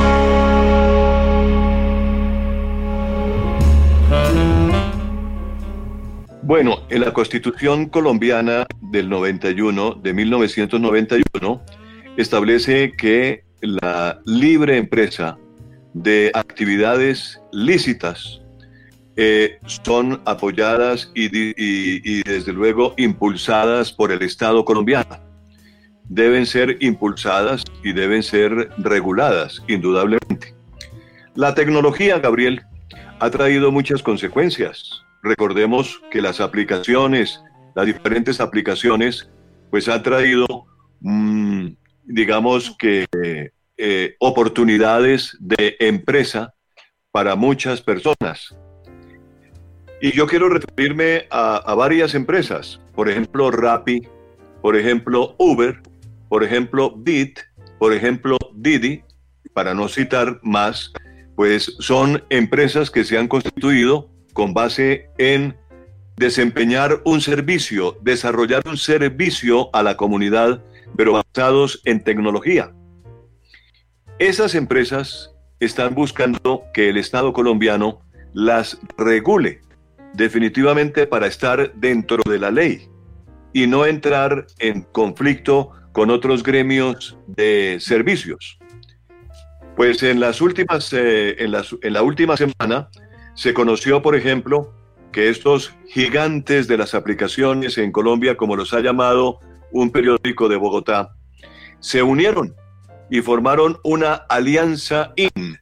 Bueno, 6.47 6.85
en 6.91 7.01
la 7.01 7.13
Constitución 7.13 7.87
colombiana 7.87 8.69
del 8.81 9.09
91, 9.09 9.95
de 9.95 10.15
1991, 10.15 11.61
establece 12.17 12.93
que 12.93 13.43
la 13.63 14.21
libre 14.27 14.77
empresa 14.77 15.37
de 15.93 16.31
actividades 16.35 17.41
lícitas 17.51 18.43
eh, 19.17 19.59
son 19.67 20.23
apoyadas 20.25 21.11
y, 21.17 22.23
desde 22.23 22.53
luego 22.53 22.95
impulsadas 22.97 23.91
por 23.91 24.13
el 24.13 24.23
Estado 24.23 24.65
colombiano. 24.65 25.19
deben 26.05 26.47
ser 26.47 26.77
impulsadas 26.79 27.65
y 27.83 27.93
deben 27.93 28.23
ser 28.23 28.71
reguladas, 28.79 29.65
indudablemente. 29.67 30.55
La 31.35 31.57
tecnología, 31.57 32.21
Gabriel, 32.21 32.63
ha 33.19 33.31
traído 33.31 33.73
muchas 33.73 34.01
consecuencias. 34.01 35.06
Recordemos 35.27 36.01
que 36.09 36.23
las 36.23 36.41
aplicaciones, 36.41 37.43
las 37.75 37.85
diferentes 37.85 38.41
aplicaciones, 38.41 39.29
pues 39.71 39.89
han 39.89 40.01
traído, 40.05 40.47
mm, 41.01 41.71
digamos 42.05 42.77
que, 42.79 43.07
eh, 43.77 44.15
oportunidades 44.21 45.37
de 45.41 45.75
empresa 45.81 46.55
para 47.11 47.35
muchas 47.35 47.83
personas. 47.83 48.57
Y 50.01 50.12
yo 50.12 50.29
quiero 50.29 50.49
referirme 50.49 51.27
a, 51.29 51.57
a 51.57 51.75
varias 51.75 52.15
empresas, 52.15 52.81
por 52.95 53.09
ejemplo, 53.11 53.51
Rappi, 53.51 54.03
por 54.62 54.77
ejemplo, 54.77 55.35
Uber, 55.39 55.81
por 56.29 56.45
ejemplo, 56.45 56.95
Bit, 56.97 57.41
por 57.81 57.93
ejemplo, 57.93 58.39
Didi, 58.55 59.03
para 59.53 59.75
no 59.75 59.89
citar 59.89 60.39
más, 60.45 60.93
pues 61.35 61.75
son 61.81 62.23
empresas 62.31 62.93
que 62.93 63.03
se 63.03 63.19
han 63.19 63.27
constituido 63.27 64.15
con 64.37 64.53
base 64.53 65.09
en 65.16 65.57
desempeñar 66.18 67.01
un 67.07 67.22
servicio, 67.22 67.96
desarrollar 68.03 68.68
un 68.68 68.77
servicio 68.77 69.75
a 69.75 69.83
la 69.83 69.96
comunidad, 69.96 70.62
pero 70.94 71.14
basados 71.14 71.81
en 71.87 72.05
tecnología. 72.05 72.70
Esas 74.18 74.55
empresas 74.55 75.35
están 75.59 75.94
buscando 75.94 76.64
que 76.75 76.90
el 76.90 76.99
Estado 76.99 77.33
colombiano 77.33 78.03
las 78.35 78.79
regule 78.99 79.62
definitivamente 80.12 81.07
para 81.07 81.29
estar 81.29 81.72
dentro 81.75 82.22
de 82.29 82.38
la 82.38 82.51
ley 82.51 82.90
y 83.55 83.66
no 83.66 83.87
entrar 83.87 84.46
en 84.59 84.83
conflicto 84.83 85.70
con 85.92 86.11
otros 86.11 86.42
gremios 86.42 87.16
de 87.27 87.79
servicios. 87.81 88.59
Pues 89.77 90.03
en 90.03 90.20
las 90.20 90.42
últimas, 90.42 90.92
eh, 90.92 91.42
en, 91.42 91.55
en 91.55 91.92
la 91.94 92.03
última 92.03 92.37
semana 92.37 92.90
se 93.37 93.55
conoció, 93.55 94.03
por 94.03 94.16
ejemplo, 94.16 94.72
que 95.12 95.29
estos 95.29 95.75
gigantes 95.88 96.66
de 96.66 96.79
las 96.79 96.94
aplicaciones 96.94 97.79
en 97.79 97.92
Colombia, 97.92 98.37
como 98.37 98.57
los 98.57 98.75
ha 98.75 98.81
llamado 98.81 99.40
un 99.70 99.90
periódico 99.90 100.49
de 100.49 100.57
Bogotá, 100.57 101.14
se 101.79 102.03
unieron 102.03 102.57
y 103.11 103.20
formaron 103.20 103.79
una 103.85 104.14
alianza 104.14 105.12
IN, 105.16 105.59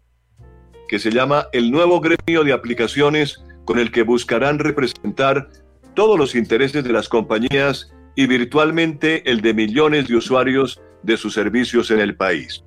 que 0.88 0.98
se 0.98 1.10
llama 1.10 1.48
el 1.52 1.70
nuevo 1.70 2.00
gremio 2.00 2.44
de 2.44 2.52
aplicaciones 2.52 3.42
con 3.64 3.78
el 3.78 3.90
que 3.90 4.02
buscarán 4.02 4.58
representar 4.58 5.50
todos 5.94 6.18
los 6.18 6.34
intereses 6.34 6.84
de 6.84 6.92
las 6.92 7.08
compañías 7.08 7.92
y 8.14 8.26
virtualmente 8.26 9.28
el 9.28 9.40
de 9.40 9.52
millones 9.52 10.06
de 10.06 10.16
usuarios 10.16 10.80
de 11.02 11.16
sus 11.16 11.34
servicios 11.34 11.90
en 11.90 11.98
el 11.98 12.16
país. 12.16 12.64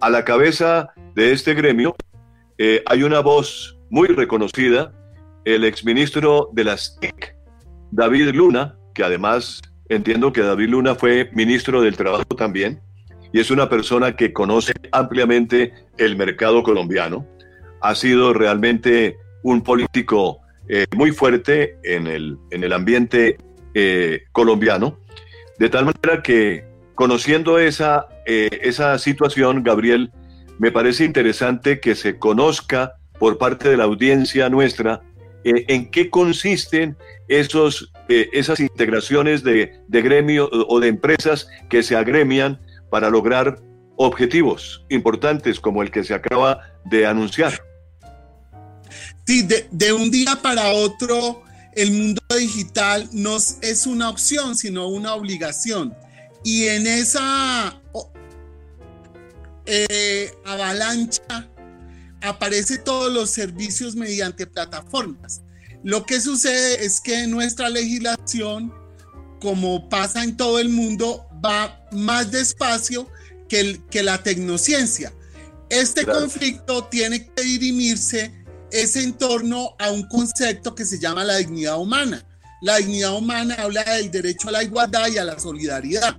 A 0.00 0.10
la 0.10 0.24
cabeza 0.24 0.92
de 1.14 1.32
este 1.32 1.54
gremio 1.54 1.96
eh, 2.58 2.82
hay 2.86 3.02
una 3.02 3.20
voz 3.20 3.73
muy 3.90 4.08
reconocida, 4.08 4.92
el 5.44 5.64
exministro 5.64 6.50
de 6.52 6.64
las 6.64 6.98
TIC, 7.00 7.36
David 7.90 8.30
Luna, 8.34 8.76
que 8.94 9.04
además 9.04 9.62
entiendo 9.88 10.32
que 10.32 10.42
David 10.42 10.68
Luna 10.70 10.94
fue 10.94 11.30
ministro 11.32 11.82
del 11.82 11.96
Trabajo 11.96 12.24
también, 12.36 12.80
y 13.32 13.40
es 13.40 13.50
una 13.50 13.68
persona 13.68 14.16
que 14.16 14.32
conoce 14.32 14.72
ampliamente 14.92 15.74
el 15.98 16.16
mercado 16.16 16.62
colombiano. 16.62 17.26
Ha 17.80 17.94
sido 17.94 18.32
realmente 18.32 19.16
un 19.42 19.62
político 19.62 20.40
eh, 20.68 20.86
muy 20.96 21.10
fuerte 21.10 21.76
en 21.82 22.06
el, 22.06 22.38
en 22.50 22.64
el 22.64 22.72
ambiente 22.72 23.36
eh, 23.74 24.22
colombiano, 24.32 24.98
de 25.58 25.68
tal 25.68 25.84
manera 25.84 26.22
que 26.22 26.64
conociendo 26.94 27.58
esa, 27.58 28.06
eh, 28.24 28.48
esa 28.62 28.98
situación, 28.98 29.62
Gabriel, 29.62 30.12
me 30.58 30.70
parece 30.70 31.04
interesante 31.04 31.80
que 31.80 31.94
se 31.94 32.18
conozca 32.18 32.94
por 33.24 33.38
parte 33.38 33.70
de 33.70 33.78
la 33.78 33.84
audiencia 33.84 34.50
nuestra 34.50 35.00
en 35.44 35.90
qué 35.90 36.10
consisten 36.10 36.94
esos, 37.26 37.90
esas 38.06 38.60
integraciones 38.60 39.42
de, 39.42 39.80
de 39.88 40.02
gremio 40.02 40.50
o 40.52 40.78
de 40.78 40.88
empresas 40.88 41.48
que 41.70 41.82
se 41.82 41.96
agremian 41.96 42.60
para 42.90 43.08
lograr 43.08 43.62
objetivos 43.96 44.84
importantes 44.90 45.58
como 45.58 45.82
el 45.82 45.90
que 45.90 46.04
se 46.04 46.12
acaba 46.12 46.70
de 46.84 47.06
anunciar. 47.06 47.64
Sí, 49.26 49.48
de, 49.70 49.92
un 49.94 50.10
día 50.10 50.38
para 50.42 50.72
otro, 50.72 51.44
el 51.72 51.92
mundo 51.92 52.20
digital 52.38 53.08
no 53.10 53.38
es 53.38 53.86
una 53.86 54.10
opción, 54.10 54.54
sino 54.54 54.88
una 54.88 55.14
obligación. 55.14 55.94
Y 56.44 56.66
en 56.66 56.86
esa 56.86 57.80
eh, 59.64 60.30
avalancha 60.44 61.48
aparecen 62.24 62.82
todos 62.84 63.12
los 63.12 63.30
servicios 63.30 63.94
mediante 63.94 64.46
plataformas. 64.46 65.42
Lo 65.82 66.06
que 66.06 66.20
sucede 66.20 66.84
es 66.84 67.00
que 67.00 67.26
nuestra 67.26 67.68
legislación, 67.68 68.72
como 69.40 69.88
pasa 69.88 70.24
en 70.24 70.36
todo 70.36 70.58
el 70.58 70.70
mundo, 70.70 71.26
va 71.44 71.86
más 71.92 72.30
despacio 72.30 73.08
que, 73.48 73.80
que 73.90 74.02
la 74.02 74.22
tecnociencia. 74.22 75.12
Este 75.68 76.04
conflicto 76.04 76.84
tiene 76.84 77.26
que 77.26 77.42
dirimirse 77.42 78.32
es 78.74 78.96
en 78.96 79.12
torno 79.12 79.76
a 79.78 79.92
un 79.92 80.02
concepto 80.08 80.74
que 80.74 80.84
se 80.84 80.98
llama 80.98 81.22
la 81.22 81.36
dignidad 81.36 81.78
humana. 81.78 82.24
La 82.60 82.78
dignidad 82.78 83.14
humana 83.14 83.54
habla 83.58 83.84
del 83.84 84.10
derecho 84.10 84.48
a 84.48 84.52
la 84.52 84.64
igualdad 84.64 85.08
y 85.08 85.18
a 85.18 85.24
la 85.24 85.38
solidaridad. 85.38 86.18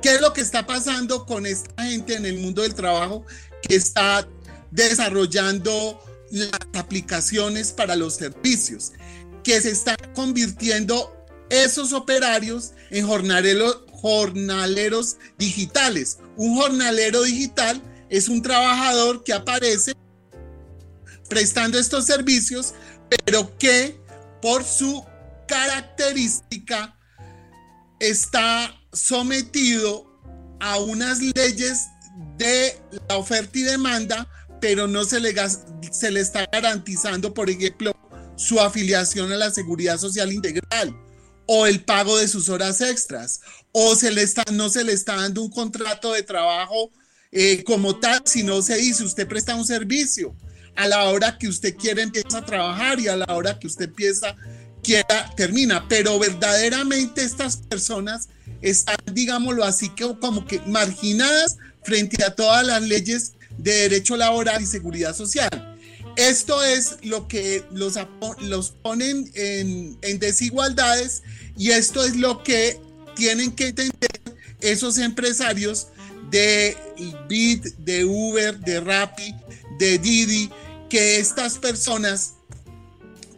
¿Qué 0.00 0.14
es 0.14 0.20
lo 0.20 0.32
que 0.32 0.40
está 0.40 0.66
pasando 0.66 1.26
con 1.26 1.46
esta 1.46 1.82
gente 1.82 2.14
en 2.14 2.26
el 2.26 2.38
mundo 2.38 2.62
del 2.62 2.74
trabajo 2.74 3.24
que 3.62 3.74
está 3.74 4.28
desarrollando 4.76 6.00
las 6.30 6.60
aplicaciones 6.74 7.72
para 7.72 7.96
los 7.96 8.14
servicios? 8.14 8.92
Que 9.42 9.60
se 9.60 9.70
están 9.70 9.96
convirtiendo 10.14 11.12
esos 11.50 11.92
operarios 11.92 12.72
en 12.90 13.06
jornaleros, 13.06 15.16
digitales. 15.38 16.18
Un 16.36 16.56
jornalero 16.56 17.22
digital 17.22 17.82
es 18.08 18.28
un 18.28 18.42
trabajador 18.42 19.24
que 19.24 19.32
aparece 19.32 19.94
prestando 21.28 21.78
estos 21.78 22.06
servicios, 22.06 22.74
pero 23.24 23.56
que 23.58 24.00
por 24.40 24.64
su 24.64 25.04
característica 25.48 26.96
está 27.98 28.80
sometido 28.92 30.06
a 30.60 30.78
unas 30.78 31.20
leyes 31.20 31.86
de 32.36 32.78
la 33.08 33.16
oferta 33.16 33.58
y 33.58 33.62
demanda, 33.62 34.28
pero 34.60 34.86
no 34.86 35.04
se 35.04 35.20
le, 35.20 35.34
se 35.90 36.10
le 36.10 36.20
está 36.20 36.46
garantizando, 36.50 37.32
por 37.34 37.50
ejemplo, 37.50 37.92
su 38.36 38.60
afiliación 38.60 39.32
a 39.32 39.36
la 39.36 39.50
seguridad 39.50 39.98
social 39.98 40.32
integral 40.32 40.94
o 41.46 41.66
el 41.66 41.84
pago 41.84 42.18
de 42.18 42.26
sus 42.26 42.48
horas 42.48 42.80
extras, 42.80 43.40
o 43.72 43.94
se 43.94 44.10
le 44.10 44.22
está, 44.22 44.42
no 44.52 44.68
se 44.68 44.82
le 44.82 44.92
está 44.92 45.14
dando 45.16 45.42
un 45.42 45.50
contrato 45.50 46.12
de 46.12 46.22
trabajo 46.22 46.90
eh, 47.30 47.62
como 47.64 47.98
tal, 47.98 48.22
si 48.24 48.42
no 48.42 48.62
se 48.62 48.76
dice 48.76 49.04
usted 49.04 49.28
presta 49.28 49.54
un 49.54 49.66
servicio 49.66 50.34
a 50.76 50.86
la 50.86 51.04
hora 51.04 51.38
que 51.38 51.48
usted 51.48 51.74
quiere 51.76 52.02
empieza 52.02 52.38
a 52.38 52.44
trabajar 52.44 53.00
y 53.00 53.08
a 53.08 53.16
la 53.16 53.26
hora 53.34 53.58
que 53.58 53.66
usted 53.66 53.86
empieza, 53.86 54.36
quiera, 54.82 55.30
termina. 55.36 55.88
Pero 55.88 56.18
verdaderamente 56.18 57.22
estas 57.22 57.56
personas 57.56 58.28
están, 58.60 58.96
digámoslo 59.12 59.64
así, 59.64 59.88
que 59.90 60.04
como 60.20 60.46
que 60.46 60.60
marginadas 60.66 61.56
frente 61.82 62.22
a 62.24 62.34
todas 62.34 62.66
las 62.66 62.82
leyes 62.82 63.32
de 63.58 63.72
derecho 63.72 64.16
laboral 64.16 64.62
y 64.62 64.66
seguridad 64.66 65.14
social. 65.14 65.48
Esto 66.16 66.62
es 66.64 66.96
lo 67.02 67.28
que 67.28 67.64
los, 67.72 67.98
los 68.40 68.70
ponen 68.70 69.30
en, 69.34 69.98
en 70.00 70.18
desigualdades 70.18 71.22
y 71.58 71.70
esto 71.70 72.04
es 72.04 72.16
lo 72.16 72.42
que 72.42 72.80
tienen 73.14 73.52
que 73.52 73.68
entender 73.68 74.10
esos 74.60 74.98
empresarios 74.98 75.88
de 76.30 76.76
Bit, 77.28 77.64
de 77.78 78.04
Uber, 78.04 78.58
de 78.58 78.80
Rappi, 78.80 79.34
de 79.78 79.98
Didi, 79.98 80.50
que 80.88 81.18
estas 81.18 81.58
personas 81.58 82.34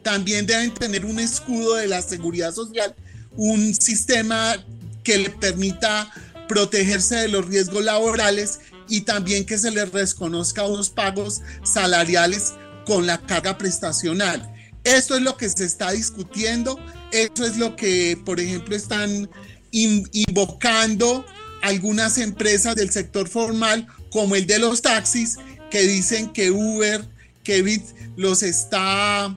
también 0.02 0.46
deben 0.46 0.72
tener 0.72 1.04
un 1.04 1.18
escudo 1.18 1.74
de 1.74 1.86
la 1.86 2.00
seguridad 2.02 2.54
social, 2.54 2.94
un 3.36 3.74
sistema 3.74 4.64
que 5.04 5.18
le 5.18 5.30
permita 5.30 6.10
protegerse 6.48 7.16
de 7.16 7.28
los 7.28 7.46
riesgos 7.46 7.84
laborales 7.84 8.60
y 8.88 9.02
también 9.02 9.44
que 9.44 9.58
se 9.58 9.70
les 9.70 9.90
reconozca 9.90 10.64
unos 10.64 10.90
pagos 10.90 11.40
salariales 11.62 12.54
con 12.86 13.06
la 13.06 13.18
carga 13.18 13.58
prestacional. 13.58 14.50
Esto 14.84 15.16
es 15.16 15.22
lo 15.22 15.36
que 15.36 15.48
se 15.48 15.64
está 15.64 15.90
discutiendo, 15.90 16.78
esto 17.12 17.44
es 17.44 17.56
lo 17.56 17.76
que, 17.76 18.18
por 18.24 18.40
ejemplo, 18.40 18.74
están 18.74 19.28
invocando 19.70 21.26
algunas 21.62 22.18
empresas 22.18 22.74
del 22.76 22.90
sector 22.90 23.28
formal, 23.28 23.86
como 24.10 24.36
el 24.36 24.46
de 24.46 24.58
los 24.58 24.80
taxis, 24.80 25.36
que 25.70 25.82
dicen 25.82 26.32
que 26.32 26.50
Uber, 26.50 27.04
que 27.44 27.82
los 28.16 28.42
está, 28.42 29.36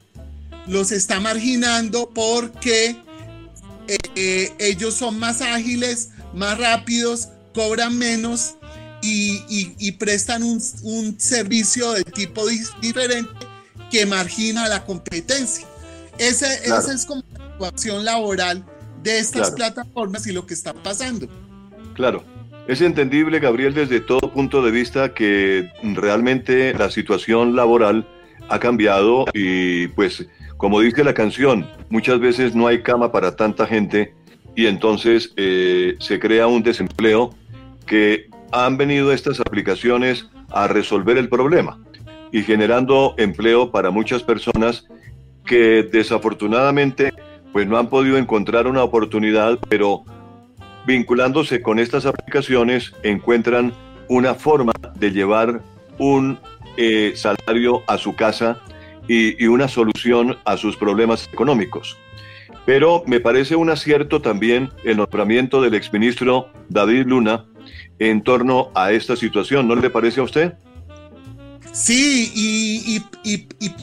los 0.67 0.91
está 0.91 1.19
marginando 1.19 2.09
porque 2.13 2.95
eh, 4.15 4.53
ellos 4.59 4.95
son 4.95 5.19
más 5.19 5.41
ágiles, 5.41 6.09
más 6.33 6.57
rápidos, 6.57 7.29
cobran 7.53 7.97
menos 7.97 8.55
y, 9.01 9.91
prestan 9.93 10.43
un, 10.43 10.61
servicio 11.19 11.91
de 11.91 12.03
tipo 12.03 12.43
diferente 12.81 13.31
que 13.89 14.05
margina 14.05 14.67
la 14.67 14.85
competencia. 14.85 15.67
Ese, 16.17 16.45
Esa 16.63 16.93
es 16.93 17.05
como 17.05 17.23
la 17.33 17.51
situación 17.53 18.05
laboral 18.05 18.63
de 19.03 19.19
estas 19.19 19.51
plataformas 19.51 20.27
y 20.27 20.31
lo 20.31 20.45
que 20.45 20.53
está 20.53 20.73
pasando. 20.73 21.27
Claro. 21.93 22.23
Es 22.67 22.79
entendible, 22.81 23.39
Gabriel, 23.39 23.73
desde 23.73 23.99
todo 23.99 24.31
punto 24.31 24.61
de 24.61 24.71
vista 24.71 25.13
que 25.13 25.69
realmente 25.83 26.73
la 26.73 26.91
situación 26.91 27.55
laboral 27.55 28.07
ha 28.49 28.59
cambiado 28.59 29.25
y 29.33 29.87
pues, 29.89 30.27
como 30.57 30.79
dice 30.79 31.03
la 31.03 31.13
canción, 31.13 31.67
muchas 31.89 32.19
veces 32.19 32.53
no 32.53 32.67
hay 32.67 32.83
cama 32.83 33.11
para 33.11 33.35
tanta 33.35 33.65
gente 33.65 34.13
y 34.55 34.67
entonces 34.67 35.33
eh, 35.37 35.95
se 35.99 36.19
crea 36.19 36.47
un 36.47 36.61
desempleo 36.61 37.33
que 37.87 38.29
han 38.51 38.77
venido 38.77 39.11
estas 39.11 39.39
aplicaciones 39.39 40.27
a 40.49 40.67
resolver 40.67 41.17
el 41.17 41.29
problema 41.29 41.77
y 42.31 42.43
generando 42.43 43.13
empleo 43.17 43.71
para 43.71 43.91
muchas 43.91 44.23
personas 44.23 44.87
que 45.45 45.83
desafortunadamente 45.83 47.13
pues 47.51 47.67
no 47.67 47.77
han 47.77 47.89
podido 47.89 48.17
encontrar 48.17 48.67
una 48.67 48.83
oportunidad, 48.83 49.59
pero 49.67 50.03
vinculándose 50.85 51.61
con 51.61 51.79
estas 51.79 52.05
aplicaciones 52.05 52.93
encuentran 53.03 53.73
una 54.07 54.33
forma 54.35 54.73
de 54.95 55.11
llevar 55.11 55.61
un 55.97 56.39
eh, 56.77 57.13
salario 57.15 57.83
a 57.87 57.97
su 57.97 58.15
casa 58.15 58.59
y, 59.07 59.43
y 59.43 59.47
una 59.47 59.67
solución 59.67 60.37
a 60.45 60.57
sus 60.57 60.77
problemas 60.77 61.27
económicos. 61.31 61.97
Pero 62.65 63.03
me 63.07 63.19
parece 63.19 63.55
un 63.55 63.69
acierto 63.69 64.21
también 64.21 64.69
el 64.83 64.97
nombramiento 64.97 65.61
del 65.61 65.73
exministro 65.73 66.49
David 66.69 67.07
Luna 67.07 67.45
en 68.01 68.23
torno 68.23 68.71
a 68.73 68.91
esta 68.91 69.15
situación, 69.15 69.67
¿no 69.67 69.75
le 69.75 69.87
parece 69.91 70.19
a 70.19 70.23
usted? 70.23 70.53
Sí, 71.71 72.31
y, 72.33 72.99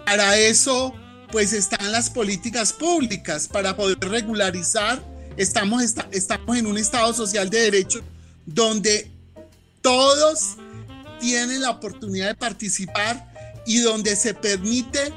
para 0.05 0.37
eso 0.37 0.93
pues 1.31 1.53
están 1.53 1.93
las 1.93 2.11
políticas 2.11 2.73
públicas, 2.73 3.47
para 3.47 3.77
poder 3.77 3.99
regularizar, 4.01 5.01
estamos, 5.37 5.95
estamos 6.11 6.57
en 6.57 6.67
un 6.67 6.79
Estado 6.79 7.13
social 7.15 7.49
de 7.49 7.61
derecho 7.61 8.01
donde 8.45 9.09
todos 9.83 10.57
tienen 11.21 11.61
la 11.61 11.71
oportunidad 11.71 12.29
de 12.29 12.35
participar 12.35 13.33
y 13.67 13.79
donde 13.79 14.17
se 14.17 14.35
permite 14.35 15.13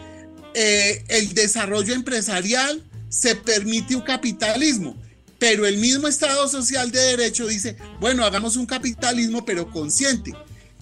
eh, 0.54 1.04
el 1.08 1.34
desarrollo 1.34 1.96
empresarial, 1.96 2.84
se 3.10 3.36
permite 3.36 3.96
un 3.96 4.02
capitalismo. 4.02 4.96
Pero 5.41 5.65
el 5.65 5.77
mismo 5.77 6.08
Estado 6.08 6.47
social 6.47 6.91
de 6.91 6.99
derecho 6.99 7.47
dice, 7.47 7.75
bueno, 7.99 8.23
hagamos 8.23 8.58
un 8.58 8.67
capitalismo 8.67 9.43
pero 9.43 9.71
consciente. 9.71 10.36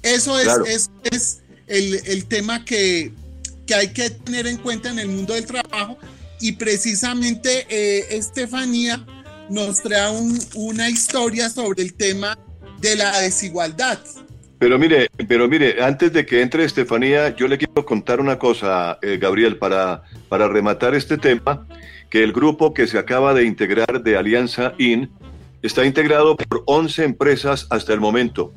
Eso 0.03 0.37
es, 0.37 0.89
es 1.09 1.41
el, 1.65 2.25
tema 2.25 2.65
que, 2.65 3.13
hay 3.73 3.93
que 3.93 4.09
tener 4.09 4.47
en 4.47 4.57
cuenta 4.57 4.89
en 4.89 4.99
el 4.99 5.07
mundo 5.07 5.33
del 5.33 5.45
trabajo. 5.45 5.97
Y 6.41 6.51
precisamente 6.51 7.67
eh, 7.69 8.17
Estefanía 8.17 9.05
nos 9.49 9.81
trae 9.81 10.11
una 10.55 10.89
historia 10.89 11.49
sobre 11.49 11.81
el 11.81 11.93
tema 11.93 12.37
de 12.81 12.97
la 12.97 13.17
desigualdad. 13.21 13.97
Pero 14.57 14.77
mire, 14.77 15.07
pero 15.29 15.47
mire, 15.47 15.81
antes 15.81 16.11
de 16.11 16.25
que 16.25 16.41
entre 16.41 16.65
Estefanía, 16.65 17.33
yo 17.33 17.47
le 17.47 17.57
quiero 17.57 17.85
contar 17.85 18.19
una 18.19 18.37
cosa, 18.37 18.99
eh, 19.01 19.17
Gabriel, 19.21 19.57
para, 19.57 20.03
para 20.27 20.49
rematar 20.49 20.95
este 20.95 21.17
tema, 21.17 21.65
que 22.09 22.23
el 22.23 22.33
grupo 22.33 22.73
que 22.73 22.87
se 22.87 22.97
acaba 22.97 23.33
de 23.33 23.45
integrar 23.45 24.03
de 24.03 24.17
Alianza 24.17 24.73
IN 24.77 25.11
está 25.61 25.85
integrado 25.85 26.35
por 26.35 26.63
11 26.65 27.03
empresas 27.03 27.67
hasta 27.69 27.93
el 27.93 27.99
momento 27.99 28.53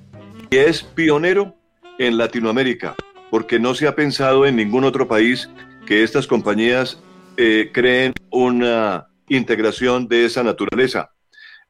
y 0.50 0.56
es 0.56 0.82
pionero 0.82 1.56
en 1.98 2.18
Latinoamérica, 2.18 2.94
porque 3.30 3.58
no 3.58 3.74
se 3.74 3.86
ha 3.86 3.94
pensado 3.94 4.46
en 4.46 4.56
ningún 4.56 4.84
otro 4.84 5.08
país 5.08 5.48
que 5.86 6.02
estas 6.02 6.26
compañías 6.26 7.02
eh, 7.36 7.70
creen 7.72 8.12
una 8.30 9.08
integración 9.28 10.08
de 10.08 10.26
esa 10.26 10.42
naturaleza. 10.42 11.10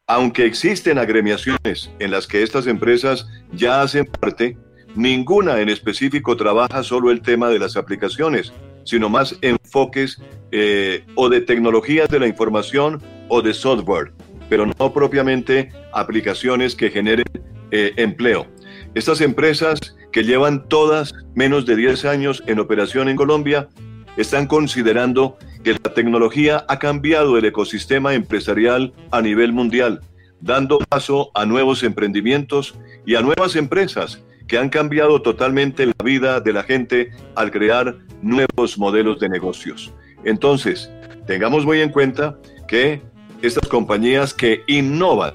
Aunque 0.06 0.44
existen 0.46 0.98
agremiaciones 0.98 1.90
en 1.98 2.10
las 2.10 2.26
que 2.26 2.42
estas 2.42 2.66
empresas 2.66 3.26
ya 3.52 3.82
hacen 3.82 4.04
parte, 4.06 4.58
ninguna 4.94 5.60
en 5.60 5.68
específico 5.68 6.36
trabaja 6.36 6.82
solo 6.82 7.10
el 7.10 7.22
tema 7.22 7.48
de 7.48 7.60
las 7.60 7.76
aplicaciones, 7.76 8.52
sino 8.84 9.08
más 9.08 9.36
enfoques 9.42 10.20
eh, 10.50 11.04
o 11.14 11.28
de 11.28 11.40
tecnologías 11.40 12.08
de 12.08 12.20
la 12.20 12.26
información 12.26 13.02
o 13.28 13.42
de 13.42 13.54
software, 13.54 14.12
pero 14.48 14.66
no 14.66 14.92
propiamente 14.92 15.70
aplicaciones 15.92 16.74
que 16.74 16.90
generen 16.90 17.24
eh, 17.70 17.92
empleo. 17.96 18.46
Estas 18.94 19.20
empresas 19.22 19.78
que 20.12 20.24
llevan 20.24 20.68
todas 20.68 21.14
menos 21.34 21.64
de 21.64 21.76
10 21.76 22.04
años 22.04 22.42
en 22.46 22.58
operación 22.58 23.08
en 23.08 23.16
Colombia 23.16 23.68
están 24.16 24.46
considerando 24.46 25.38
que 25.64 25.72
la 25.72 25.94
tecnología 25.94 26.64
ha 26.68 26.78
cambiado 26.78 27.38
el 27.38 27.44
ecosistema 27.46 28.14
empresarial 28.14 28.92
a 29.10 29.22
nivel 29.22 29.52
mundial, 29.52 30.00
dando 30.40 30.78
paso 30.80 31.30
a 31.34 31.46
nuevos 31.46 31.82
emprendimientos 31.82 32.74
y 33.06 33.14
a 33.14 33.22
nuevas 33.22 33.56
empresas 33.56 34.22
que 34.46 34.58
han 34.58 34.68
cambiado 34.68 35.22
totalmente 35.22 35.86
la 35.86 35.94
vida 36.04 36.40
de 36.40 36.52
la 36.52 36.62
gente 36.64 37.10
al 37.34 37.50
crear 37.50 37.96
nuevos 38.22 38.78
modelos 38.78 39.20
de 39.20 39.28
negocios. 39.28 39.92
Entonces, 40.24 40.90
tengamos 41.26 41.66
muy 41.66 41.80
en 41.80 41.90
cuenta 41.90 42.38
que 42.66 43.02
estas 43.42 43.68
compañías 43.68 44.32
que 44.32 44.62
innovan 44.66 45.34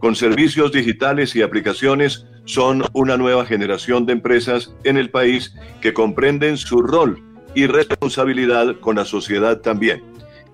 con 0.00 0.14
servicios 0.14 0.72
digitales 0.72 1.34
y 1.34 1.42
aplicaciones 1.42 2.26
son 2.44 2.84
una 2.92 3.16
nueva 3.16 3.44
generación 3.44 4.06
de 4.06 4.14
empresas 4.14 4.72
en 4.84 4.96
el 4.96 5.10
país 5.10 5.54
que 5.80 5.92
comprenden 5.92 6.56
su 6.56 6.80
rol 6.80 7.22
y 7.54 7.66
responsabilidad 7.66 8.76
con 8.80 8.96
la 8.96 9.04
sociedad 9.04 9.60
también. 9.60 10.02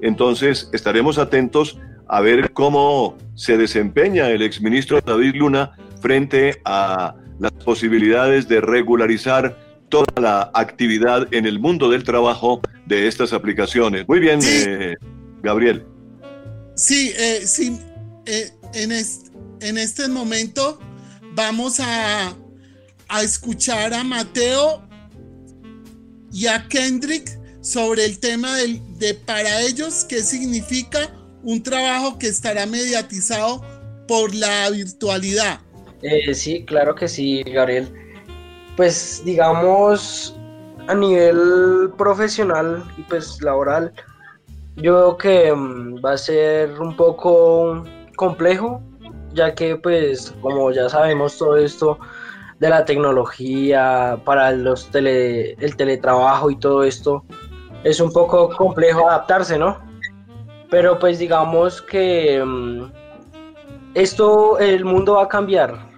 Entonces, 0.00 0.70
estaremos 0.72 1.18
atentos 1.18 1.78
a 2.08 2.20
ver 2.20 2.52
cómo 2.52 3.16
se 3.34 3.56
desempeña 3.56 4.28
el 4.30 4.42
exministro 4.42 5.00
David 5.00 5.36
Luna 5.36 5.72
frente 6.00 6.60
a 6.64 7.14
las 7.38 7.52
posibilidades 7.52 8.48
de 8.48 8.60
regularizar 8.60 9.56
toda 9.94 10.20
la 10.20 10.50
actividad 10.54 11.32
en 11.32 11.46
el 11.46 11.60
mundo 11.60 11.88
del 11.88 12.02
trabajo 12.02 12.60
de 12.86 13.06
estas 13.06 13.32
aplicaciones. 13.32 14.08
Muy 14.08 14.18
bien, 14.18 14.40
eh, 14.42 14.96
Gabriel. 15.40 15.86
Sí, 16.74 17.12
eh, 17.16 17.42
sí, 17.46 17.78
eh, 18.26 18.50
en, 18.72 18.90
en 18.90 19.78
este 19.78 20.08
momento 20.08 20.80
vamos 21.34 21.78
a, 21.78 22.34
a 23.06 23.22
escuchar 23.22 23.94
a 23.94 24.02
Mateo 24.02 24.82
y 26.32 26.48
a 26.48 26.66
Kendrick 26.66 27.30
sobre 27.60 28.04
el 28.04 28.18
tema 28.18 28.56
del, 28.56 28.80
de 28.98 29.14
para 29.14 29.62
ellos 29.62 30.04
qué 30.08 30.24
significa 30.24 31.08
un 31.44 31.62
trabajo 31.62 32.18
que 32.18 32.26
estará 32.26 32.66
mediatizado 32.66 33.62
por 34.08 34.34
la 34.34 34.68
virtualidad. 34.70 35.60
Eh, 36.02 36.34
sí, 36.34 36.64
claro 36.64 36.96
que 36.96 37.06
sí, 37.06 37.44
Gabriel. 37.44 37.88
Pues 38.76 39.22
digamos 39.24 40.36
a 40.88 40.94
nivel 40.94 41.92
profesional 41.96 42.84
y 42.96 43.02
pues 43.02 43.40
laboral, 43.42 43.92
yo 44.76 44.94
veo 44.94 45.16
que 45.16 45.52
mm, 45.52 46.04
va 46.04 46.12
a 46.12 46.18
ser 46.18 46.80
un 46.80 46.96
poco 46.96 47.84
complejo, 48.16 48.82
ya 49.32 49.54
que 49.54 49.76
pues 49.76 50.34
como 50.40 50.70
ya 50.72 50.88
sabemos 50.88 51.38
todo 51.38 51.56
esto 51.56 51.98
de 52.60 52.68
la 52.68 52.84
tecnología 52.84 54.18
para 54.24 54.52
los 54.52 54.90
tele, 54.90 55.52
el 55.52 55.76
teletrabajo 55.76 56.50
y 56.50 56.56
todo 56.56 56.82
esto, 56.82 57.24
es 57.84 58.00
un 58.00 58.12
poco 58.12 58.48
complejo 58.56 59.08
adaptarse, 59.08 59.58
¿no? 59.58 59.78
Pero 60.70 60.98
pues 60.98 61.18
digamos 61.18 61.82
que 61.82 62.42
mm, 62.44 62.92
esto, 63.94 64.58
el 64.58 64.84
mundo 64.84 65.14
va 65.14 65.24
a 65.24 65.28
cambiar, 65.28 65.93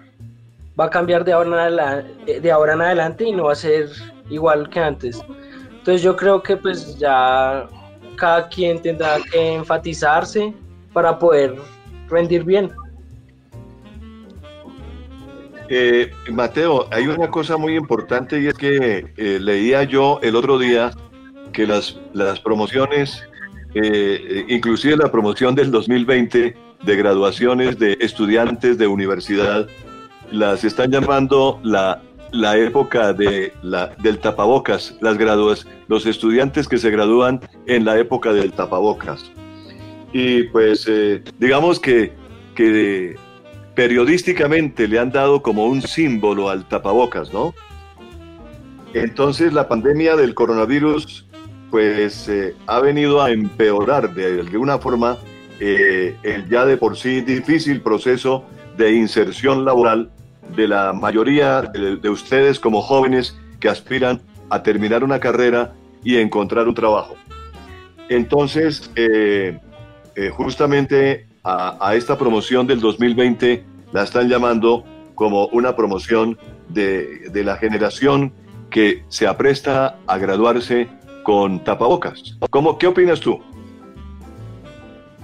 va 0.79 0.85
a 0.85 0.89
cambiar 0.89 1.25
de 1.25 1.33
ahora, 1.33 1.49
en 1.49 1.53
adelante, 1.55 2.39
de 2.39 2.51
ahora 2.51 2.73
en 2.73 2.81
adelante 2.81 3.23
y 3.25 3.31
no 3.31 3.45
va 3.45 3.53
a 3.53 3.55
ser 3.55 3.89
igual 4.29 4.69
que 4.69 4.79
antes. 4.79 5.21
Entonces 5.71 6.01
yo 6.01 6.15
creo 6.15 6.43
que 6.43 6.57
pues 6.57 6.97
ya 6.97 7.67
cada 8.17 8.47
quien 8.49 8.81
tendrá 8.81 9.17
que 9.31 9.55
enfatizarse 9.55 10.53
para 10.93 11.17
poder 11.17 11.55
rendir 12.09 12.43
bien. 12.43 12.71
Eh, 15.69 16.11
Mateo, 16.31 16.87
hay 16.91 17.07
una 17.07 17.29
cosa 17.29 17.57
muy 17.57 17.75
importante 17.75 18.39
y 18.39 18.47
es 18.47 18.53
que 18.53 19.13
eh, 19.17 19.39
leía 19.39 19.83
yo 19.83 20.19
el 20.21 20.35
otro 20.35 20.57
día 20.57 20.91
que 21.51 21.67
las, 21.67 21.99
las 22.13 22.39
promociones, 22.39 23.23
eh, 23.73 24.45
inclusive 24.47 24.95
la 24.95 25.11
promoción 25.11 25.55
del 25.55 25.71
2020 25.71 26.55
de 26.83 26.95
graduaciones 26.95 27.77
de 27.79 27.97
estudiantes 27.99 28.77
de 28.77 28.87
universidad, 28.87 29.67
las 30.31 30.63
están 30.63 30.91
llamando 30.91 31.59
la, 31.63 32.01
la 32.31 32.57
época 32.57 33.13
de 33.13 33.53
la, 33.61 33.87
del 33.99 34.19
tapabocas, 34.19 34.95
las 35.01 35.17
graduas, 35.17 35.67
los 35.87 36.05
estudiantes 36.05 36.67
que 36.67 36.77
se 36.77 36.89
gradúan 36.89 37.41
en 37.65 37.85
la 37.85 37.97
época 37.97 38.33
del 38.33 38.51
tapabocas. 38.51 39.31
Y 40.13 40.43
pues 40.43 40.85
eh, 40.87 41.23
digamos 41.39 41.79
que, 41.79 42.13
que, 42.55 43.15
periodísticamente 43.75 44.87
le 44.87 44.97
han 44.97 45.11
dado 45.11 45.43
como 45.43 45.67
un 45.67 45.81
símbolo 45.81 46.49
al 46.49 46.67
tapabocas, 46.67 47.31
¿no? 47.31 47.53
Entonces 48.93 49.53
la 49.53 49.67
pandemia 49.67 50.15
del 50.15 50.33
coronavirus 50.33 51.27
pues 51.69 52.27
eh, 52.29 52.55
ha 52.65 52.79
venido 52.79 53.21
a 53.21 53.31
empeorar 53.31 54.13
de 54.15 54.39
alguna 54.39 54.79
forma 54.79 55.17
eh, 55.59 56.15
el 56.23 56.49
ya 56.49 56.65
de 56.65 56.77
por 56.77 56.97
sí 56.97 57.21
difícil 57.21 57.81
proceso 57.81 58.45
de 58.77 58.93
inserción 58.93 59.65
laboral 59.65 60.09
de 60.55 60.67
la 60.67 60.93
mayoría 60.93 61.61
de, 61.61 62.09
ustedes 62.09 62.59
como 62.59 62.81
jóvenes 62.81 63.37
que 63.59 63.69
aspiran 63.69 64.21
a 64.49 64.63
terminar 64.63 65.03
una 65.03 65.19
carrera 65.19 65.73
y 66.03 66.17
encontrar 66.17 66.67
un 66.67 66.73
trabajo. 66.73 67.15
Entonces, 68.09 68.89
eh, 68.95 69.59
justamente 70.31 71.27
a, 71.43 71.93
esta 71.95 72.17
promoción 72.17 72.67
del 72.67 72.79
2020 72.79 73.63
la 73.91 74.03
están 74.03 74.29
llamando 74.29 74.83
como 75.15 75.47
una 75.47 75.75
promoción 75.75 76.37
de, 76.69 77.29
de 77.29 77.43
la 77.43 77.57
generación 77.57 78.33
que 78.69 79.03
se 79.07 79.27
apresta 79.27 79.97
a 80.07 80.17
graduarse 80.17 80.87
con 81.23 81.63
tapabocas. 81.63 82.37
¿Cómo, 82.49 82.77
¿Qué 82.77 82.87
opinas 82.87 83.19
tú? 83.19 83.39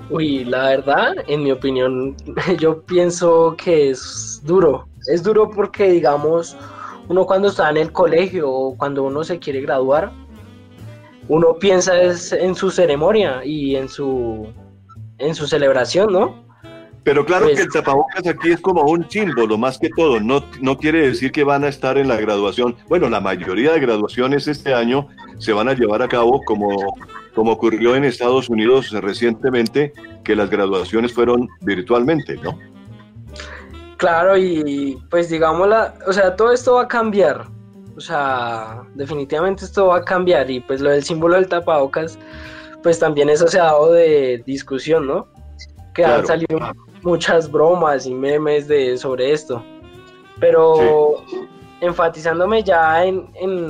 Uy, 0.09 0.43
la 0.43 0.69
verdad, 0.69 1.15
en 1.27 1.43
mi 1.43 1.51
opinión, 1.51 2.15
yo 2.59 2.81
pienso 2.81 3.55
que 3.57 3.89
es 3.89 4.41
duro. 4.43 4.88
Es 5.08 5.24
duro 5.24 5.50
porque, 5.50 5.89
digamos, 5.89 6.56
uno 7.08 7.26
cuando 7.26 7.50
está 7.50 7.70
en 7.70 7.78
el 7.78 7.92
colegio 7.92 8.50
o 8.50 8.78
cuando 8.78 9.04
uno 9.04 9.24
se 9.24 9.39
quiere 9.39 9.62
graduar, 9.62 10.12
uno 11.28 11.56
piensa 11.60 12.02
es 12.02 12.32
en 12.32 12.56
su 12.56 12.70
ceremonia 12.70 13.42
y 13.44 13.76
en 13.76 13.89
su, 13.89 14.48
en 15.18 15.36
su 15.36 15.48
celebración, 15.48 16.12
¿no? 16.12 16.44
Pero 17.04 17.26
claro 17.26 17.48
que 17.48 17.54
el 17.54 17.58
pues- 17.68 17.74
tapabocas 17.74 18.26
aquí 18.28 18.52
es 18.52 18.62
como 18.62 18.84
un 18.84 19.10
símbolo, 19.10 19.58
más 19.58 19.78
que 19.78 19.89
todo. 19.89 20.22
No, 20.22 20.44
no 20.62 20.78
quiere 20.78 21.08
decir 21.08 21.32
que 21.34 21.44
van 21.44 21.66
a 21.66 21.68
estar 21.68 21.98
en 21.98 22.08
la 22.08 22.16
graduación. 22.16 22.78
Bueno, 22.88 23.10
la 23.10 23.20
mayoría 23.20 23.74
de 23.74 23.80
graduaciones 23.82 24.48
este 24.48 24.74
año 24.74 25.08
se 25.38 25.52
van 25.52 25.68
a 25.68 25.74
llevar 25.74 26.02
a 26.02 26.08
cabo 26.08 26.42
como, 26.46 26.96
como 27.36 27.52
ocurrió 27.52 27.96
en 27.98 28.06
Estados 28.06 28.48
Unidos 28.48 28.92
recientemente, 28.92 29.92
que 30.24 30.36
las 30.36 30.50
graduaciones 30.50 31.12
fueron 31.13 31.50
virtualmente, 31.62 32.38
¿no? 32.38 32.58
Claro, 34.04 34.36
y 34.36 35.02
pues 35.10 35.30
digamos, 35.30 35.66
la, 35.70 35.94
o 36.06 36.12
sea, 36.12 36.36
todo 36.36 36.52
esto 36.52 36.74
va 36.74 36.82
a 36.82 36.88
cambiar. 36.89 37.46
O 37.96 38.02
sea, 38.02 38.84
definitivamente 38.96 39.63
esto 39.63 39.88
va 39.88 40.00
a 40.00 40.04
cambiar. 40.04 40.52
Y 40.52 40.60
pues 40.60 40.82
lo 40.82 40.89
del 40.89 41.06
símbolo 41.06 41.36
del 41.36 41.48
tapabocas, 41.48 42.20
pues 42.82 43.00
también 43.00 43.30
eso 43.30 43.48
se 43.48 43.62
ha 43.62 43.63
dado 43.63 43.94
de 43.94 44.44
discusión, 44.46 45.08
¿no? 45.08 45.30
Que 45.94 46.04
han 46.04 46.28
salido 46.28 46.60
muchas 47.02 47.50
bromas 47.50 48.06
y 48.06 48.13
memes 48.13 48.68
de, 48.68 48.98
sobre 48.98 49.32
esto. 49.32 49.63
Pero 50.38 51.24
enfatizándome 51.80 52.62
ya 52.62 53.06
en, 53.06 53.30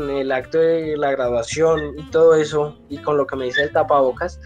el 0.10 0.32
acto 0.32 0.58
de 0.58 0.98
la 0.98 1.12
graduación 1.12 1.80
y 1.96 2.10
todo 2.10 2.34
eso, 2.34 2.76
y 2.90 2.98
con 2.98 3.18
lo 3.18 3.28
que 3.28 3.36
me 3.36 3.46
dice 3.46 3.62
el 3.62 3.72
tapabocas, 3.72 4.42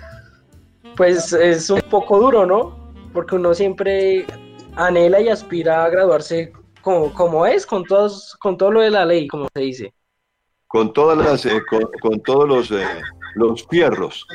pues 0.98 1.32
es 1.32 1.70
un 1.70 1.80
poco 1.90 2.20
duro, 2.20 2.46
¿no? 2.46 2.92
Porque 3.14 3.36
uno 3.36 3.54
siempre 3.54 4.26
anhela 4.78 5.20
y 5.20 5.30
aspira 5.30 5.84
a 5.84 5.90
graduarse 5.90 6.54
como, 6.82 7.14
como 7.14 7.46
es, 7.46 7.66
con, 7.66 7.84
todos, 7.84 8.38
con 8.40 8.58
todo 8.58 8.72
lo 8.72 8.80
de 8.82 8.92
la 8.92 9.06
ley, 9.06 9.28
como 9.28 9.48
se 9.54 9.60
dice. 9.60 9.94
Con 10.68 10.94
todas 10.94 11.18
las, 11.18 11.46
eh, 11.46 11.62
con, 12.02 12.22
todos 12.22 12.48
los, 12.48 12.72
eh, 12.72 12.86
los 13.36 13.68
fierros. 13.68 14.26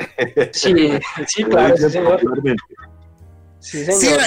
Sí, 0.53 0.99
sí, 1.27 1.45
claro. 1.45 1.77
Sí, 1.77 1.89
señor. 3.85 4.21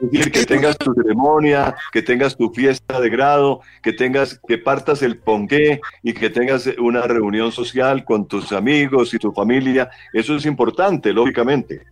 decir, 0.00 0.30
que 0.30 0.46
tengas 0.46 0.78
tu 0.78 0.94
ceremonia, 0.94 1.74
que 1.92 2.00
tengas 2.00 2.36
tu 2.36 2.50
fiesta 2.50 3.00
de 3.00 3.10
grado, 3.10 3.60
que 3.82 3.92
tengas, 3.92 4.40
que 4.46 4.58
partas 4.58 5.02
el 5.02 5.18
ponqué 5.18 5.80
y 6.02 6.14
que 6.14 6.30
tengas 6.30 6.68
una 6.78 7.02
reunión 7.02 7.50
social 7.50 8.04
con 8.04 8.28
tus 8.28 8.52
amigos 8.52 9.12
y 9.14 9.18
tu 9.18 9.32
familia. 9.32 9.90
Eso 10.12 10.36
es 10.36 10.46
importante, 10.46 11.12
lógicamente. 11.12 11.82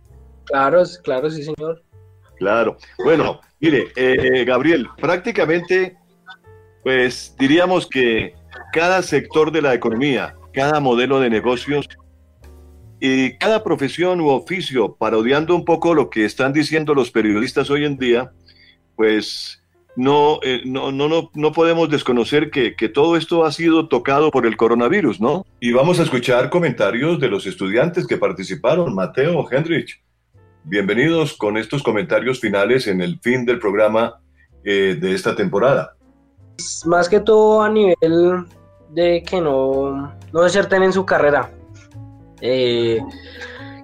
Claro, 0.45 0.83
claro, 1.03 1.29
sí, 1.29 1.43
señor. 1.43 1.83
Claro. 2.37 2.77
Bueno, 3.03 3.41
mire, 3.59 3.87
eh, 3.95 4.45
Gabriel, 4.45 4.87
prácticamente, 4.97 5.97
pues 6.83 7.35
diríamos 7.39 7.87
que 7.87 8.33
cada 8.73 9.01
sector 9.01 9.51
de 9.51 9.61
la 9.61 9.73
economía, 9.73 10.35
cada 10.53 10.79
modelo 10.79 11.19
de 11.19 11.29
negocios 11.29 11.87
y 12.99 13.37
cada 13.37 13.63
profesión 13.63 14.21
u 14.21 14.29
oficio, 14.29 14.95
parodiando 14.95 15.55
un 15.55 15.65
poco 15.65 15.93
lo 15.93 16.09
que 16.09 16.25
están 16.25 16.53
diciendo 16.53 16.93
los 16.93 17.11
periodistas 17.11 17.69
hoy 17.69 17.85
en 17.85 17.97
día, 17.97 18.31
pues 18.95 19.61
no, 19.95 20.39
eh, 20.43 20.61
no, 20.65 20.91
no, 20.91 21.29
no, 21.33 21.51
podemos 21.51 21.89
desconocer 21.89 22.51
que, 22.51 22.75
que, 22.75 22.87
todo 22.87 23.17
esto 23.17 23.45
ha 23.45 23.51
sido 23.51 23.87
tocado 23.87 24.29
por 24.29 24.45
el 24.45 24.55
coronavirus, 24.55 25.19
¿no? 25.19 25.45
Y 25.59 25.71
vamos 25.71 25.99
a 25.99 26.03
escuchar 26.03 26.51
comentarios 26.51 27.19
de 27.19 27.29
los 27.29 27.47
estudiantes 27.47 28.05
que 28.05 28.17
participaron. 28.17 28.93
Mateo, 28.93 29.47
Hendrich, 29.51 29.99
bienvenidos 30.69 31.33
con 31.37 31.55
estos 31.55 31.81
comentarios 31.81 32.41
finales 32.41 32.87
en 32.87 33.01
el 33.01 33.19
fin 33.19 33.45
del 33.45 33.57
programa 33.57 34.19
eh, 34.65 34.97
de 34.99 35.15
esta 35.15 35.33
temporada. 35.33 35.95
Más 36.85 37.07
que 37.07 37.21
todo 37.21 37.61
a 37.61 37.69
nivel 37.69 38.45
de 38.89 39.23
que 39.23 39.39
no, 39.39 40.13
no 40.33 40.41
deserten 40.41 40.83
en 40.83 40.91
su 40.91 41.05
carrera 41.05 41.49
eh, 42.41 42.99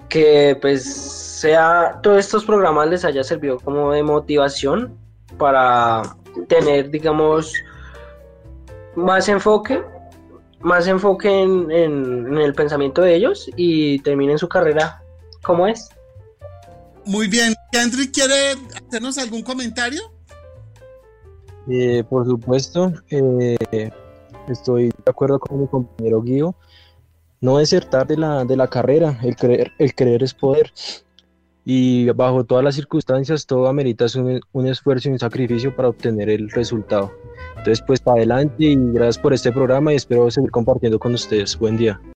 que 0.08 0.58
pues 0.60 0.84
sea 0.84 2.00
todos 2.02 2.18
estos 2.18 2.44
programas 2.44 2.88
les 2.88 3.04
haya 3.04 3.24
servido 3.24 3.58
como 3.58 3.92
de 3.92 4.02
motivación 4.02 4.96
para 5.38 6.02
tener 6.48 6.90
digamos 6.90 7.54
más 8.94 9.28
enfoque 9.28 9.82
más 10.60 10.86
enfoque 10.86 11.42
en, 11.42 11.70
el 11.70 12.54
pensamiento 12.54 13.02
de 13.02 13.14
ellos 13.14 13.50
y 13.56 13.98
terminen 14.00 14.38
su 14.38 14.48
carrera 14.48 15.02
como 15.42 15.66
es 15.66 15.90
muy 17.06 17.28
bien 17.28 17.54
Kendrick 17.72 18.12
quiere 18.12 18.54
hacernos 18.86 19.18
algún 19.18 19.42
comentario 19.42 20.02
eh, 21.68 22.04
por 22.08 22.26
supuesto 22.26 22.92
eh, 23.10 23.56
estoy 24.48 24.88
de 24.88 25.10
acuerdo 25.10 25.38
con 25.38 25.60
mi 25.60 25.66
compañero 25.66 26.22
Guido 26.22 26.56
no 27.44 27.58
desertar 27.58 28.06
de 28.06 28.16
la, 28.16 28.46
de 28.46 28.56
la 28.56 28.68
carrera, 28.68 29.18
el 29.22 29.36
creer, 29.36 29.72
el 29.78 29.94
creer 29.94 30.22
es 30.22 30.32
poder. 30.32 30.72
Y 31.62 32.08
bajo 32.10 32.44
todas 32.44 32.64
las 32.64 32.74
circunstancias, 32.74 33.44
todo 33.44 33.68
amerita 33.68 34.06
un, 34.16 34.40
un 34.52 34.66
esfuerzo 34.66 35.10
y 35.10 35.12
un 35.12 35.18
sacrificio 35.18 35.76
para 35.76 35.90
obtener 35.90 36.30
el 36.30 36.50
resultado. 36.50 37.12
Entonces, 37.50 37.84
pues 37.86 38.00
para 38.00 38.16
adelante 38.16 38.64
y 38.64 38.76
gracias 38.76 39.18
por 39.18 39.34
este 39.34 39.52
programa 39.52 39.92
y 39.92 39.96
espero 39.96 40.30
seguir 40.30 40.50
compartiendo 40.50 40.98
con 40.98 41.12
ustedes. 41.12 41.58
Buen 41.58 41.76
día. 41.76 42.00